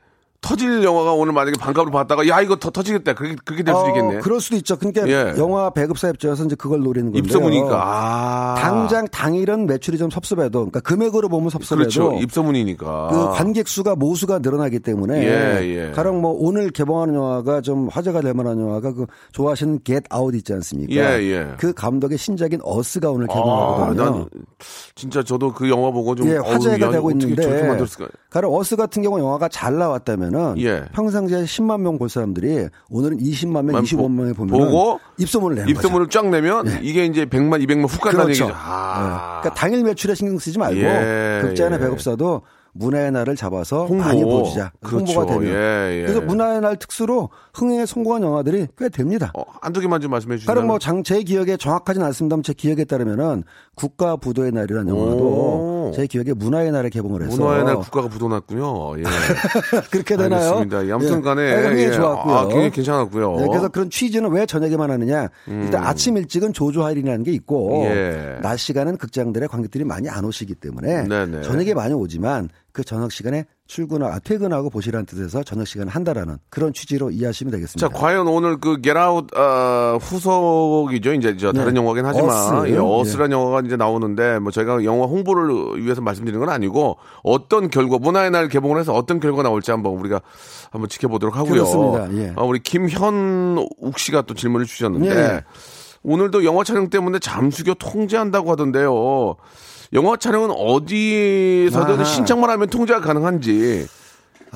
터질 0.44 0.84
영화가 0.84 1.14
오늘 1.14 1.32
만약에 1.32 1.58
반값으로 1.58 1.90
봤다가 1.90 2.28
야, 2.28 2.42
이거 2.42 2.56
더 2.56 2.68
터지겠다. 2.68 3.14
그렇게, 3.14 3.34
그렇게 3.46 3.62
될 3.62 3.74
수도 3.74 3.88
있겠네. 3.88 4.16
어, 4.18 4.20
그럴 4.20 4.42
수도 4.42 4.56
있죠. 4.56 4.76
그러니까 4.76 5.08
예. 5.08 5.32
영화 5.38 5.70
배급사 5.70 6.10
입장에서 6.10 6.44
이제 6.44 6.54
그걸 6.54 6.80
노리는 6.80 7.06
건데요. 7.12 7.20
입소문이니까. 7.20 7.82
아. 7.82 8.54
당장 8.58 9.08
당일은 9.08 9.66
매출이 9.66 9.96
좀 9.96 10.10
섭섭해도, 10.10 10.58
그러니까 10.58 10.80
금액으로 10.80 11.30
보면 11.30 11.48
섭섭해도 11.48 11.88
그렇죠. 11.88 12.18
입소문이니까. 12.20 13.08
그 13.10 13.30
관객 13.38 13.66
수가 13.68 13.96
모수가 13.96 14.40
늘어나기 14.40 14.80
때문에 14.80 15.22
예, 15.22 15.62
예. 15.62 15.92
가령 15.92 16.20
뭐 16.20 16.36
오늘 16.38 16.68
개봉하는 16.68 17.14
영화가 17.14 17.62
좀 17.62 17.88
화제가 17.88 18.20
될 18.20 18.34
만한 18.34 18.60
영화가 18.60 18.92
그 18.92 19.06
좋아하시는 19.32 19.80
Get 19.82 20.08
Out 20.14 20.36
있지 20.36 20.52
않습니까? 20.52 20.92
예, 20.92 21.22
예. 21.22 21.48
그 21.56 21.72
감독의 21.72 22.18
신작인 22.18 22.60
어스가 22.62 23.10
오늘 23.10 23.28
아, 23.30 23.34
개봉하거든요. 23.34 24.04
난 24.04 24.28
진짜 24.94 25.22
저도 25.22 25.54
그 25.54 25.70
영화 25.70 25.90
보고 25.90 26.14
좀 26.14 26.28
예, 26.28 26.36
어우, 26.36 26.52
화제가 26.52 26.86
야, 26.86 26.90
되고 26.90 27.10
있는데? 27.12 27.66
가령 28.28 28.54
어스 28.54 28.76
같은 28.76 29.02
경우 29.02 29.18
영화가 29.18 29.48
잘 29.48 29.78
나왔다면 29.78 30.33
은 30.34 30.58
예. 30.60 30.84
평상시에 30.92 31.44
10만 31.44 31.80
명 31.80 31.98
볼 31.98 32.08
사람들이 32.08 32.68
오늘은 32.90 33.18
20만 33.18 33.64
명, 33.64 33.66
만 33.72 33.84
25만 33.84 34.10
명이 34.10 34.32
보면 34.32 34.98
입소문을 35.18 35.56
내는 35.56 35.70
입소문을 35.70 36.08
쫙 36.08 36.28
내면 36.28 36.66
이게 36.82 37.04
이제 37.06 37.24
100만, 37.24 37.64
200만 37.64 37.88
훅 37.88 38.00
간다는 38.00 38.26
그렇죠. 38.26 38.44
얘기죠. 38.44 38.58
아. 38.58 39.38
예. 39.38 39.40
그러니까 39.42 39.54
당일 39.54 39.84
매출에 39.84 40.14
신경 40.14 40.38
쓰지 40.38 40.58
말고 40.58 40.80
예, 40.80 41.38
극장이나 41.42 41.76
예. 41.76 41.80
배급사도 41.80 42.42
문화의 42.76 43.12
날을 43.12 43.36
잡아서 43.36 43.86
홍보. 43.86 44.02
많이 44.02 44.24
보여주자. 44.24 44.72
그렇죠. 44.82 45.20
홍보가 45.20 45.26
되면. 45.26 45.44
예, 45.46 45.98
예. 45.98 46.02
그래서 46.02 46.20
문화의 46.22 46.60
날 46.60 46.76
특수로 46.76 47.30
흥행에 47.54 47.86
성공한 47.86 48.22
영화들이 48.24 48.66
꽤 48.76 48.88
됩니다. 48.88 49.30
어, 49.38 49.44
한두 49.62 49.80
개만 49.80 50.00
좀 50.00 50.10
말씀해 50.10 50.38
주시면. 50.38 50.52
가령 50.52 50.66
뭐장 50.66 51.04
제 51.04 51.22
기억에 51.22 51.56
정확하진 51.56 52.02
않습니다만 52.02 52.42
제 52.42 52.52
기억에 52.52 52.82
따르면은 52.82 53.44
국가 53.76 54.16
부도의 54.16 54.50
날이라는 54.50 54.88
영화도 54.88 55.73
오. 55.88 55.92
제 55.92 56.06
기억에 56.06 56.32
문화의 56.32 56.72
날에 56.72 56.88
개봉을 56.88 57.22
해서 57.22 57.36
문화의 57.36 57.64
날 57.64 57.76
국가가 57.76 58.08
부도났군요. 58.08 58.98
예. 58.98 59.02
그렇게 59.90 60.16
되나요? 60.16 60.56
알겠습니다. 60.56 60.94
아무튼 60.94 61.18
예. 61.18 61.22
간에 61.22 61.52
아, 61.52 61.60
굉장히 61.62 61.82
예. 61.84 61.92
좋았고요. 61.92 62.34
아, 62.34 62.48
굉장히 62.48 62.70
괜찮았고요. 62.70 63.36
네, 63.36 63.46
그래서 63.48 63.68
그런 63.68 63.90
취지는 63.90 64.30
왜 64.30 64.46
저녁에만 64.46 64.90
하느냐? 64.90 65.28
일단 65.46 65.84
아침 65.84 66.16
일찍은 66.16 66.52
조조 66.52 66.84
할인이라는 66.84 67.24
게 67.24 67.32
있고 67.32 67.82
음. 67.82 67.84
예. 67.86 68.38
낮 68.42 68.56
시간은 68.56 68.96
극장들의 68.96 69.48
관객들이 69.48 69.84
많이 69.84 70.08
안 70.08 70.24
오시기 70.24 70.54
때문에 70.54 71.08
네네. 71.08 71.42
저녁에 71.42 71.74
많이 71.74 71.94
오지만 71.94 72.48
그 72.74 72.82
저녁 72.82 73.12
시간에 73.12 73.46
출근하 73.68 74.08
아, 74.08 74.18
퇴근하고 74.18 74.68
보시라는 74.68 75.06
뜻에서 75.06 75.44
저녁 75.44 75.64
시간을 75.64 75.92
한다라는 75.92 76.38
그런 76.50 76.72
취지로 76.72 77.12
이해하시면 77.12 77.52
되겠습니다. 77.52 77.88
자, 77.88 77.94
과연 77.94 78.26
오늘 78.26 78.58
그 78.58 78.80
Get 78.80 79.04
Out 79.04 79.28
어, 79.38 79.96
후속이죠. 80.00 81.12
이제 81.14 81.36
저 81.36 81.52
다른 81.52 81.74
네. 81.74 81.80
영화긴 81.80 82.04
하지만 82.04 82.30
Us. 82.30 82.70
예, 82.72 82.76
Us란 82.76 83.30
영화가 83.30 83.62
이제 83.64 83.76
나오는데 83.76 84.40
뭐 84.40 84.50
저희가 84.50 84.82
영화 84.82 85.06
홍보를 85.06 85.84
위해서 85.84 86.00
말씀드리는 86.00 86.44
건 86.44 86.52
아니고 86.52 86.98
어떤 87.22 87.70
결과 87.70 87.98
문화의 87.98 88.32
날 88.32 88.48
개봉을 88.48 88.80
해서 88.80 88.92
어떤 88.92 89.20
결과가 89.20 89.44
나올지 89.44 89.70
한번 89.70 89.92
우리가 89.92 90.20
한번 90.72 90.88
지켜보도록 90.88 91.36
하고요. 91.36 91.52
그렇습니다. 91.52 92.12
예. 92.14 92.32
아, 92.34 92.42
우리 92.42 92.58
김현욱 92.58 93.68
씨가 93.98 94.22
또 94.22 94.34
질문을 94.34 94.66
주셨는데 94.66 95.16
예. 95.16 95.44
오늘도 96.02 96.44
영화 96.44 96.64
촬영 96.64 96.90
때문에 96.90 97.20
잠수교 97.20 97.74
통제한다고 97.74 98.50
하던데요. 98.50 99.36
영화 99.92 100.16
촬영은 100.16 100.50
어디서든 100.50 101.94
아하. 101.94 102.04
신청만 102.04 102.50
하면 102.50 102.68
통제가 102.68 103.00
가능한지. 103.00 103.86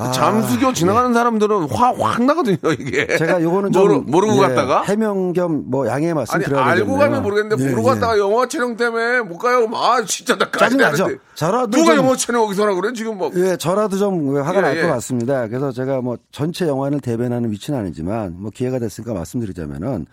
아, 0.01 0.13
잠수교 0.13 0.73
지나가는 0.75 1.13
사람들은 1.13 1.71
화 1.71 1.91
확 1.91 2.23
나거든요 2.23 2.57
이게. 2.79 3.17
제가 3.17 3.43
요거는 3.43 3.73
좀 3.73 3.83
모르, 3.83 3.95
모르고 4.07 4.37
예, 4.37 4.41
갔다가 4.49 4.83
해명 4.83 5.33
겸 5.33 5.65
뭐 5.69 5.89
양해 5.89 6.15
말씀 6.15 6.39
드려야 6.41 6.63
알고 6.67 6.77
되겠네요. 6.85 6.99
가면 7.01 7.23
모르겠는데 7.25 7.65
예, 7.65 7.71
모르고 7.71 7.89
예. 7.91 7.95
갔다가 7.95 8.19
영화 8.19 8.47
촬영 8.47 8.77
때문에 8.77 9.23
못 9.23 9.39
가요. 9.39 9.69
아 9.75 10.05
진짜 10.07 10.37
나 10.39 10.49
짜증 10.53 10.77
나죠. 10.79 10.91
까지나는데 11.03 11.19
저라도 11.35 11.71
누가 11.77 11.97
좀- 11.97 12.05
영화 12.05 12.17
촬영 12.17 12.43
거기서 12.43 12.63
하라 12.63 12.75
그래 12.77 12.93
지금 12.95 13.19
뭐. 13.19 13.33
예, 13.35 13.57
저라도 13.57 13.97
좀 13.99 14.37
화가 14.37 14.59
예, 14.59 14.61
날것 14.63 14.85
예. 14.85 14.89
같습니다. 14.89 15.49
그래서 15.49 15.73
제가 15.73 16.01
뭐 16.01 16.17
전체 16.31 16.69
영화를 16.69 17.01
대변하는 17.01 17.51
위치는 17.51 17.77
아니지만 17.81 18.37
뭐 18.39 18.53
기회가 18.55 18.79
됐으니까 18.79 19.15
말씀드리자면은 19.15 20.07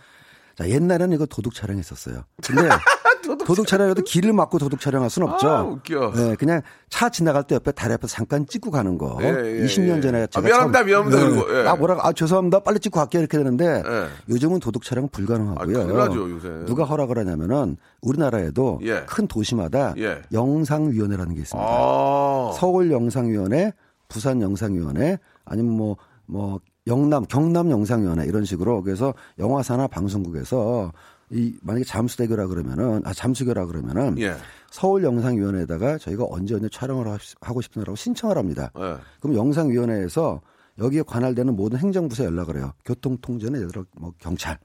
자, 0.57 0.69
옛날에는 0.69 1.13
이거 1.13 1.25
도둑 1.25 1.53
촬영했었어요. 1.53 2.21
근데 2.45 2.61
도둑, 3.45 3.65
촬영해도 3.67 4.03
길을 4.03 4.33
막고 4.33 4.59
도둑 4.59 4.79
촬영할 4.79 5.09
수는 5.09 5.27
없죠. 5.29 5.49
아, 5.49 5.63
웃겨. 5.63 6.13
예, 6.15 6.35
그냥 6.35 6.61
차 6.89 7.09
지나갈 7.09 7.43
때 7.43 7.55
옆에 7.55 7.71
다리 7.71 7.91
앞에서 7.93 8.13
잠깐 8.13 8.45
찍고 8.45 8.69
가는 8.69 8.97
거. 8.99 9.17
예, 9.21 9.25
예, 9.27 9.65
20년 9.65 9.97
예. 9.97 10.01
전에 10.01 10.21
아, 10.23 10.27
제가 10.27 10.45
미안합니다, 10.45 10.79
처음- 10.79 10.85
미안합니다, 10.87 11.29
그리고, 11.43 11.57
예. 11.59 11.67
아, 11.67 11.75
뭐라고 11.75 12.01
아, 12.03 12.13
죄송합니다. 12.13 12.59
빨리 12.59 12.79
찍고 12.79 12.99
갈게요. 12.99 13.21
이렇게 13.21 13.37
되는데 13.39 13.83
예. 13.85 14.07
요즘은 14.29 14.59
도둑 14.59 14.83
촬영 14.83 15.09
불가능하고요. 15.09 15.81
아, 15.81 16.05
나죠, 16.07 16.29
요새. 16.29 16.49
누가 16.65 16.83
허락을 16.83 17.17
하냐면은 17.17 17.77
우리나라에도 18.01 18.79
예. 18.83 19.03
큰 19.07 19.27
도시마다 19.27 19.95
예. 19.97 20.21
영상위원회라는 20.31 21.33
게 21.33 21.41
있습니다. 21.41 21.67
아. 21.67 22.51
서울 22.55 22.91
영상위원회, 22.91 23.73
부산 24.07 24.41
영상위원회, 24.41 25.17
아니면 25.45 25.73
뭐, 25.75 25.97
뭐, 26.27 26.59
영남, 26.87 27.25
경남 27.25 27.71
영상위원회 27.71 28.25
이런 28.25 28.45
식으로 28.45 28.83
그래서 28.83 29.13
영화사나 29.39 29.87
방송국에서 29.87 30.91
이 31.31 31.55
만약에 31.63 31.83
잠수대교라 31.83 32.47
그러면은 32.47 33.01
아 33.03 33.11
잠수교라 33.13 33.65
그러면은 33.65 34.19
예. 34.19 34.35
서울 34.69 35.03
영상위원회에다가 35.03 35.97
저희가 35.97 36.25
언제 36.29 36.53
언제 36.53 36.69
촬영을 36.69 37.07
하- 37.07 37.17
하고 37.41 37.61
싶으라고 37.61 37.95
신청을 37.95 38.37
합니다. 38.37 38.71
예. 38.77 38.97
그럼 39.19 39.35
영상위원회에서 39.35 40.41
여기에 40.77 41.03
관할되는 41.07 41.55
모든 41.55 41.79
행정부서에 41.79 42.27
연락을 42.27 42.57
해요. 42.57 42.73
교통통제는 42.85 43.55
예를 43.59 43.71
들어 43.71 43.85
뭐 43.97 44.13
경찰. 44.19 44.59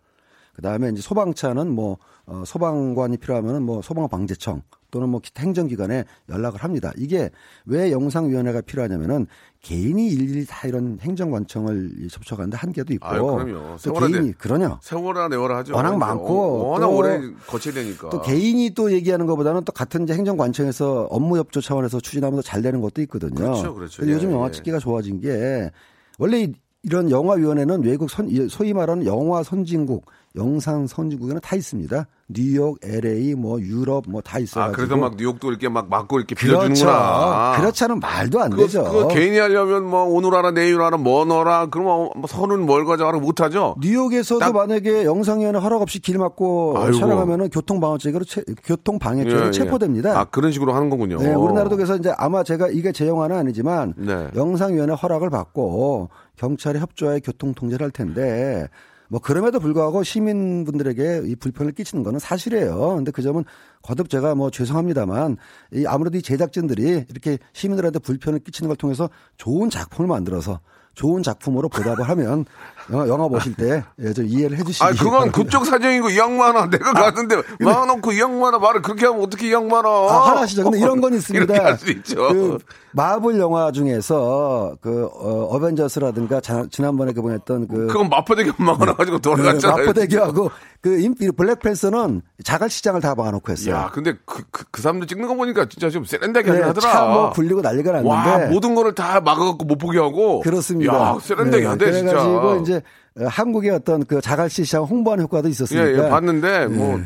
그 0.54 0.60
다음에 0.60 0.90
이제 0.90 1.00
소방차는 1.00 1.70
뭐, 1.70 1.96
어, 2.26 2.42
소방관이 2.44 3.16
필요하면은 3.16 3.62
뭐 3.62 3.80
소방방재청 3.80 4.62
또는 4.90 5.08
뭐 5.08 5.20
기타 5.20 5.42
행정기관에 5.42 6.04
연락을 6.28 6.60
합니다. 6.62 6.92
이게 6.96 7.30
왜 7.66 7.90
영상위원회가 7.90 8.60
필요하냐면은 8.62 9.26
개인이 9.62 10.08
일일이 10.08 10.46
다 10.46 10.66
이런 10.68 10.98
행정관청을 11.00 12.08
접촉하는데 12.10 12.56
한계도 12.56 12.94
있고. 12.94 13.06
아유, 13.06 13.22
그럼요. 13.22 13.76
또 13.82 13.92
개인이, 13.94 14.32
그러냐. 14.32 14.78
세월아 14.82 15.28
내월아 15.28 15.58
하죠. 15.58 15.74
워낙 15.74 15.90
이제. 15.90 15.96
많고 15.98 16.40
어, 16.62 16.68
워낙 16.70 16.86
또- 16.86 16.96
오래 16.96 17.20
거쳐야 17.46 17.74
되니까. 17.74 18.08
또 18.08 18.22
개인이 18.22 18.70
또 18.74 18.90
얘기하는 18.92 19.26
것보다는 19.26 19.64
또 19.64 19.72
같은 19.72 20.04
이제 20.04 20.14
행정관청에서 20.14 21.08
업무 21.10 21.36
협조 21.38 21.60
차원에서 21.60 22.00
추진하면 22.00 22.36
더잘 22.36 22.62
되는 22.62 22.80
것도 22.80 23.02
있거든요. 23.02 23.34
그렇죠, 23.34 23.74
그렇죠. 23.74 23.98
근데 24.00 24.12
예, 24.12 24.16
요즘 24.16 24.32
영화 24.32 24.48
예. 24.48 24.50
찍기가 24.52 24.78
좋아진 24.78 25.20
게 25.20 25.70
원래 26.18 26.42
이- 26.44 26.54
이런 26.82 27.10
영화위원회는 27.10 27.84
외국 27.84 28.08
선, 28.10 28.30
소위 28.48 28.72
말하는 28.72 29.04
영화 29.04 29.42
선진국, 29.42 30.06
영상 30.36 30.86
선진국에는 30.86 31.40
다 31.40 31.56
있습니다. 31.56 32.06
뉴욕, 32.32 32.78
LA, 32.84 33.34
뭐 33.34 33.60
유럽 33.60 34.04
뭐 34.08 34.20
다 34.22 34.38
있어요. 34.38 34.66
아, 34.66 34.70
그래서 34.70 34.96
막 34.96 35.16
뉴욕도 35.16 35.48
이렇게 35.50 35.68
막 35.68 35.88
막고 35.90 36.18
이렇게 36.18 36.36
그렇죠. 36.36 36.60
빌려주는구나. 36.60 37.54
그렇지 37.56 37.82
않으면 37.84 37.98
말도 37.98 38.40
안 38.40 38.50
그거, 38.50 38.62
되죠. 38.62 38.84
그거 38.84 39.08
개인이 39.08 39.36
하려면 39.36 39.84
뭐 39.86 40.04
오늘 40.04 40.32
하라 40.34 40.52
내일 40.52 40.80
하라 40.80 40.98
뭐 40.98 41.24
넣어라 41.24 41.66
그러면 41.66 42.10
뭐 42.14 42.26
선은 42.28 42.64
뭘 42.64 42.84
가져가라 42.84 43.18
못하죠. 43.18 43.74
뉴욕에서도 43.80 44.38
딱- 44.38 44.52
만약에 44.54 45.04
영상위원회 45.04 45.58
허락 45.58 45.82
없이 45.82 45.98
길 45.98 46.18
막고 46.18 46.74
아이고. 46.78 46.98
촬영하면은 46.98 47.48
교통 47.50 47.80
방해죄로 47.80 48.24
교통 48.64 49.00
방해죄로 49.00 49.42
예, 49.42 49.46
예. 49.48 49.50
체포됩니다. 49.50 50.16
아 50.20 50.24
그런 50.26 50.52
식으로 50.52 50.72
하는 50.74 50.90
거군요. 50.90 51.18
네, 51.18 51.34
우리나라도 51.34 51.74
그래서 51.74 51.96
이제 51.96 52.12
아마 52.16 52.44
제가 52.44 52.68
이게 52.68 52.92
제 52.92 53.08
영화는 53.08 53.36
아니지만 53.36 53.94
네. 53.96 54.28
영상위원회 54.36 54.94
허락을 54.94 55.28
받고 55.30 56.10
경찰에 56.36 56.78
협조하에 56.78 57.18
교통 57.20 57.52
통제를 57.54 57.84
할 57.84 57.90
텐데 57.90 58.68
뭐 59.10 59.20
그럼에도 59.20 59.58
불구하고 59.58 60.04
시민분들에게 60.04 61.22
이 61.24 61.34
불편을 61.34 61.72
끼치는 61.72 62.04
거는 62.04 62.20
사실이에요. 62.20 62.94
근데 62.94 63.10
그 63.10 63.22
점은 63.22 63.44
거듭 63.82 64.08
제가 64.08 64.36
뭐 64.36 64.50
죄송합니다만 64.52 65.36
이 65.74 65.84
아무래도 65.84 66.16
이 66.16 66.22
제작진들이 66.22 67.06
이렇게 67.10 67.38
시민들한테 67.52 67.98
불편을 67.98 68.38
끼치는 68.38 68.68
걸 68.68 68.76
통해서 68.76 69.10
좋은 69.36 69.68
작품을 69.68 70.08
만들어서 70.08 70.60
좋은 70.94 71.22
작품으로 71.22 71.68
보답을 71.68 72.08
하면 72.08 72.44
영화, 72.92 73.06
영화 73.06 73.28
보실 73.28 73.54
때 73.54 73.84
예, 74.00 74.12
좀 74.12 74.26
이해를 74.26 74.58
해주시기 74.58 74.84
아, 74.84 74.90
그건 74.90 75.10
바랍니다. 75.12 75.38
그쪽 75.42 75.64
사정이고 75.64 76.10
이 76.10 76.18
양반아 76.18 76.70
내가 76.70 76.92
갔는데 76.92 77.36
막아놓고 77.60 78.12
이 78.12 78.20
양반아 78.20 78.58
말을 78.58 78.82
그렇게 78.82 79.06
하면 79.06 79.22
어떻게 79.22 79.48
이 79.48 79.52
양반아? 79.52 79.88
아, 79.88 80.30
하나시죠. 80.30 80.64
근데 80.64 80.78
이런 80.80 81.00
건 81.00 81.14
있습니다. 81.14 81.44
이렇게 81.54 81.60
할 81.68 81.78
수 81.78 81.90
있죠. 81.92 82.16
그 82.28 82.58
마블 82.92 83.38
영화 83.38 83.70
중에서 83.70 84.74
그 84.80 85.04
어, 85.14 85.44
어벤져스라든가 85.54 86.40
자- 86.40 86.64
지난번에 86.70 87.12
그 87.12 87.22
보냈던 87.22 87.68
그 87.68 87.86
그건 87.86 88.08
마포대교 88.08 88.52
막아놔가지고 88.62 89.16
그 89.18 89.22
돌아갔잖아요. 89.22 89.86
마포대교하고 89.86 90.50
그 90.80 90.98
임- 91.00 91.14
이 91.20 91.30
블랙팬서는 91.30 92.22
자갈 92.42 92.68
시장을 92.70 93.00
다 93.00 93.14
막아놓고 93.14 93.52
했어요. 93.52 93.74
야, 93.74 93.90
근데 93.92 94.14
그, 94.26 94.42
그, 94.50 94.64
그 94.72 94.82
사람들 94.82 95.06
찍는 95.06 95.28
거 95.28 95.34
보니까 95.34 95.66
진짜 95.68 95.88
좀 95.90 96.04
세련되게 96.04 96.50
네, 96.50 96.60
하더라. 96.62 96.92
차뭐 96.92 97.30
굴리고 97.30 97.60
난리가 97.60 97.92
났는데 97.92 98.08
와, 98.08 98.38
모든 98.50 98.74
거를 98.74 98.94
다 98.94 99.20
막아갖고 99.20 99.64
못 99.66 99.76
보게 99.78 99.98
하고. 100.00 100.40
그렇습니다. 100.40 100.79
야, 100.86 101.18
세련되게 101.20 101.62
네, 101.62 101.68
한대, 101.68 101.92
진짜. 101.92 102.12
그래가지고 102.12 102.62
이제 102.62 102.82
어, 103.18 103.24
한국의 103.26 103.70
어떤 103.70 104.04
그 104.04 104.20
자갈시 104.20 104.64
시장 104.64 104.84
홍보하는 104.84 105.24
효과도 105.24 105.48
예, 105.48 105.50
있었으니까. 105.50 106.06
예, 106.06 106.08
봤는데, 106.10 106.66
뭐, 106.68 107.00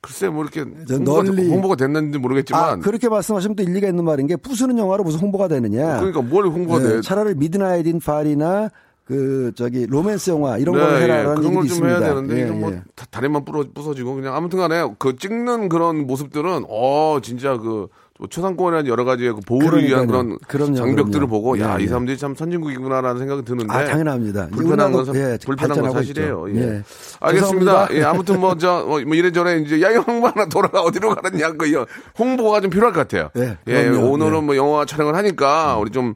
글쎄, 0.00 0.28
뭐 0.28 0.44
이렇게 0.44 0.64
저 0.86 0.94
홍보가, 0.94 1.22
널리- 1.24 1.48
홍보가 1.50 1.76
됐는지 1.76 2.18
아, 2.18 2.20
모르겠지만. 2.20 2.80
그렇게 2.80 3.08
말씀하시면 3.08 3.56
또 3.56 3.62
일리가 3.64 3.88
있는 3.88 4.04
말인 4.04 4.26
게 4.28 4.36
부수는 4.36 4.78
영화로 4.78 5.02
무슨 5.02 5.18
홍보가 5.20 5.48
되느냐. 5.48 5.96
그러니까 5.98 6.22
뭘 6.22 6.46
홍보가 6.46 6.78
네, 6.80 6.88
돼. 6.96 7.00
차라리 7.00 7.34
Midnight 7.34 7.86
in 7.88 7.98
파리나 7.98 8.70
그 9.04 9.52
저기 9.56 9.86
로맨스 9.86 10.30
영화 10.30 10.58
이런 10.58 10.76
네, 10.76 10.80
걸 10.80 10.94
예, 10.98 11.02
해라라는 11.04 11.24
그런 11.36 11.44
얘기도 11.44 11.54
걸좀 11.60 11.64
있습니다. 11.66 11.98
해야 11.98 12.14
되는데, 12.14 12.40
예, 12.40 12.44
뭐, 12.50 12.72
예. 12.72 12.82
다- 12.94 13.06
다리만 13.10 13.44
부러, 13.44 13.64
부서지고, 13.74 14.14
그냥 14.14 14.34
아무튼간에 14.36 14.94
그 14.98 15.16
찍는 15.16 15.68
그런 15.68 16.06
모습들은, 16.06 16.66
어, 16.68 17.18
진짜 17.22 17.56
그, 17.56 17.64
뭐 17.64 17.88
초상권이나 18.30 18.86
여러 18.88 19.04
가지의 19.04 19.34
그 19.34 19.40
보호를 19.46 19.84
위한 19.84 20.06
그러니까요. 20.06 20.38
그런 20.48 20.72
그럼요, 20.72 20.76
장벽들을 20.76 21.26
그럼요. 21.26 21.28
보고, 21.28 21.60
야, 21.60 21.76
예, 21.78 21.82
이 21.82 21.84
예. 21.84 21.88
사람들이 21.88 22.16
참 22.16 22.34
선진국이구나라는 22.34 23.18
생각이 23.18 23.44
드는데. 23.44 23.72
아, 23.72 23.84
당연합니다. 23.84 24.48
불편한 24.52 24.92
건, 24.92 25.04
사- 25.04 25.12
예, 25.14 25.38
불편한 25.44 25.80
건 25.80 25.92
사실이에요. 25.92 26.46
예. 26.54 26.60
예. 26.60 26.82
알겠습니다. 27.20 27.88
예, 27.92 28.02
아무튼 28.04 28.40
뭐, 28.40 28.56
저, 28.56 28.84
뭐, 28.86 29.00
뭐 29.00 29.14
이래저래 29.14 29.58
이제, 29.58 29.82
야, 29.82 29.92
영화나 29.94 30.46
돌아가 30.46 30.80
어디로 30.80 31.14
가느냐, 31.14 31.52
그, 31.52 31.66
이 31.66 31.74
홍보가 32.18 32.60
좀 32.62 32.70
필요할 32.70 32.92
것 32.94 33.00
같아요. 33.06 33.30
예, 33.36 33.58
예, 33.66 33.84
그럼요. 33.88 34.10
오늘은 34.12 34.36
예. 34.38 34.40
뭐 34.40 34.56
영화 34.56 34.84
촬영을 34.86 35.14
하니까, 35.14 35.76
우리 35.76 35.90
좀, 35.90 36.14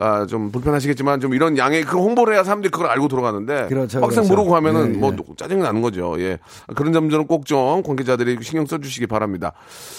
아, 0.00 0.26
좀 0.26 0.50
불편하시겠지만, 0.50 1.20
좀 1.20 1.34
이런 1.34 1.58
양의 1.58 1.84
그 1.84 1.98
홍보를 1.98 2.34
해야 2.34 2.42
사람들이 2.42 2.70
그걸 2.70 2.88
알고 2.88 3.08
돌아가는데, 3.08 3.66
그렇죠, 3.68 4.00
막상 4.00 4.24
그렇죠. 4.24 4.34
모르고 4.34 4.56
하면은 4.56 4.94
예, 4.94 4.98
뭐 4.98 5.12
예. 5.12 5.34
짜증이 5.36 5.62
나는 5.62 5.82
거죠. 5.82 6.16
예. 6.20 6.38
그런 6.74 6.92
점들은 6.92 7.26
꼭 7.26 7.44
좀 7.44 7.82
관계자들이 7.82 8.38
신경 8.42 8.64
써 8.66 8.78
주시기 8.78 9.06
바랍니다. 9.06 9.52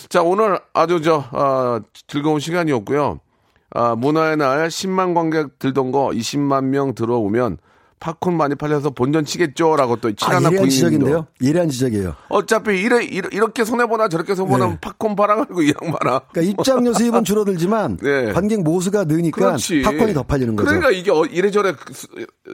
자, 0.09 0.21
오늘 0.23 0.59
아주 0.73 1.01
저, 1.01 1.23
아, 1.31 1.81
즐거운 2.07 2.39
시간이었고요. 2.39 3.19
아, 3.73 3.95
문화의 3.95 4.37
날 4.37 4.67
10만 4.67 5.13
관객 5.13 5.59
들던 5.59 5.91
거 5.91 6.09
20만 6.09 6.65
명 6.65 6.93
들어오면 6.95 7.57
팝콘 8.01 8.35
많이 8.35 8.55
팔려서 8.55 8.89
본전 8.89 9.25
치겠죠라고 9.25 9.97
또 9.97 10.09
아, 10.09 10.11
칠하나 10.17 10.47
예리한 10.47 10.51
부인님도 10.51 10.69
지적인데요. 10.71 11.27
예리한 11.41 11.69
지적이에요. 11.69 12.15
어차피 12.29 12.81
이래, 12.81 13.03
이래 13.05 13.29
이렇게 13.31 13.63
손해 13.63 13.85
보나 13.85 14.09
저렇게 14.09 14.33
손해 14.33 14.49
보나 14.51 14.65
네. 14.67 14.77
팝콘 14.81 15.15
팔아가지고 15.15 15.61
이 15.61 15.71
양반아. 15.81 16.21
그러니까 16.31 16.41
입장료 16.41 16.93
수입은 16.93 17.23
줄어들지만 17.23 17.97
네. 18.03 18.33
관객 18.33 18.63
모수가 18.63 19.03
느니까 19.05 19.37
그렇지. 19.45 19.83
팝콘이 19.83 20.13
더 20.15 20.23
팔리는 20.23 20.55
거죠. 20.55 20.65
그러니까 20.65 20.89
이게 20.91 21.11
어- 21.11 21.25
이래저래 21.25 21.73
그 21.73 21.93
수- 21.93 22.07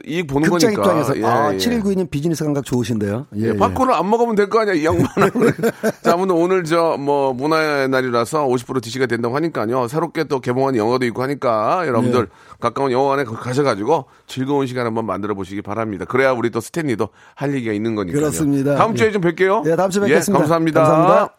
이익 0.06 0.26
보는 0.26 0.50
극장 0.50 0.74
거니까. 0.74 0.82
입장에서 1.00 1.18
예, 1.18 1.24
아, 1.24 1.54
예. 1.54 1.56
7192님 1.56 2.10
비즈니스 2.10 2.44
감각 2.44 2.64
좋으신데요. 2.66 3.26
예, 3.36 3.40
예, 3.42 3.48
예. 3.48 3.52
팝콘을 3.56 3.94
안 3.94 4.08
먹으면 4.10 4.34
될 4.36 4.48
거 4.50 4.60
아니야, 4.60 4.74
이 4.74 4.84
양반은. 4.84 5.30
자, 6.04 6.12
아무튼 6.12 6.34
오늘 6.36 6.64
저, 6.64 6.96
뭐, 6.98 7.32
문화의 7.32 7.88
날이라서 7.88 8.46
50% 8.46 8.82
DC가 8.82 9.06
된다고 9.06 9.34
하니까요. 9.36 9.88
새롭게 9.88 10.24
또 10.24 10.40
개봉한 10.40 10.76
영화도 10.76 11.04
있고 11.06 11.22
하니까 11.22 11.86
여러분들 11.86 12.26
네. 12.26 12.30
가까운 12.60 12.90
영화관에 12.90 13.24
가셔가지고 13.24 14.06
즐거운 14.26 14.66
시간 14.66 14.86
한번 14.86 15.06
만들어 15.06 15.34
보시기 15.34 15.62
바랍니다. 15.62 16.04
그래야 16.04 16.32
우리 16.32 16.50
또 16.50 16.60
스탠리도 16.60 17.08
할 17.34 17.54
얘기가 17.54 17.72
있는 17.72 17.94
거니까요. 17.94 18.20
그렇습니다. 18.20 18.74
다음 18.76 18.94
주에 18.94 19.08
예. 19.08 19.12
좀 19.12 19.22
뵐게요. 19.22 19.70
예, 19.70 19.76
다음 19.76 19.90
주에 19.90 20.02
예, 20.04 20.08
뵙겠습니다. 20.08 20.38
감사합니다. 20.40 20.82
감사합니다. 20.82 21.34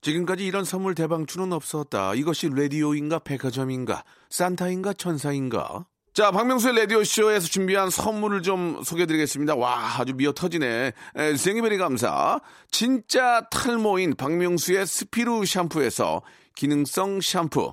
지금까지 0.00 0.44
이런 0.44 0.64
선물 0.64 0.94
대방출은 0.94 1.52
없었다. 1.52 2.14
이것이 2.14 2.50
라디오인가 2.54 3.20
백화점인가 3.20 4.02
산타인가 4.30 4.94
천사인가? 4.94 5.86
자, 6.14 6.30
박명수의 6.30 6.76
라디오쇼에서 6.76 7.48
준비한 7.48 7.88
선물을 7.88 8.42
좀 8.42 8.82
소개해드리겠습니다. 8.84 9.54
와, 9.54 9.78
아주 9.98 10.12
미어 10.14 10.32
터지네. 10.32 10.92
에, 11.16 11.36
생이베리 11.36 11.78
감사. 11.78 12.38
진짜 12.70 13.46
탈모인 13.50 14.16
박명수의 14.16 14.86
스피루 14.86 15.46
샴푸에서 15.46 16.20
기능성 16.54 17.22
샴푸. 17.22 17.72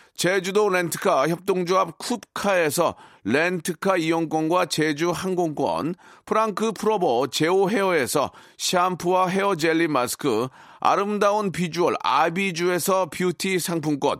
제주도 0.21 0.69
렌트카 0.69 1.29
협동조합 1.29 1.97
쿱카에서 1.97 2.93
렌트카 3.23 3.97
이용권과 3.97 4.67
제주 4.67 5.09
항공권, 5.09 5.95
프랑크 6.27 6.73
프로보 6.73 7.25
제오 7.25 7.71
헤어에서 7.71 8.29
샴푸와 8.55 9.29
헤어 9.29 9.55
젤리 9.55 9.87
마스크, 9.87 10.47
아름다운 10.79 11.51
비주얼 11.51 11.95
아비주에서 12.03 13.07
뷰티 13.09 13.57
상품권, 13.57 14.19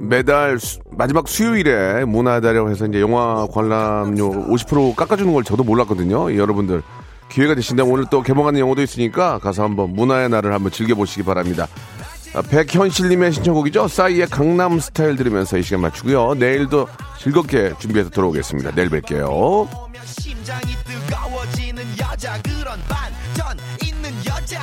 매달 0.00 0.58
수- 0.58 0.78
마지막 0.92 1.28
수요일에 1.28 2.04
문화다라고 2.04 2.70
해서 2.70 2.86
이제 2.86 3.00
영화 3.00 3.46
관람료 3.52 4.46
50% 4.48 4.94
깎아주는 4.96 5.32
걸 5.32 5.44
저도 5.44 5.64
몰랐거든요. 5.64 6.34
여러분들 6.36 6.82
기회가 7.30 7.54
되신다면 7.54 7.92
오늘 7.92 8.06
또 8.10 8.22
개봉하는 8.22 8.60
영화도 8.60 8.80
있으니까 8.82 9.38
가서 9.38 9.62
한번 9.64 9.90
문화의 9.92 10.28
날을 10.30 10.52
한번 10.52 10.72
즐겨보시기 10.72 11.24
바랍니다. 11.24 11.66
아, 12.34 12.42
백현실님의 12.42 13.32
신청곡이죠. 13.32 13.88
싸이의 13.88 14.26
강남 14.28 14.78
스타일 14.78 15.16
들으면서 15.16 15.58
이 15.58 15.62
시간 15.62 15.80
맞추고요. 15.80 16.34
내일도 16.34 16.86
즐겁게 17.18 17.72
준비해서 17.78 18.10
돌아오겠습니다. 18.10 18.70
내일 18.74 18.88
뵐게요. 18.90 19.68
심장이 20.04 20.72
뜨거워지는 20.86 21.84
여자 21.98 22.40
그런 22.42 22.78
반전 22.88 23.56
있는 23.82 24.10
여자 24.26 24.62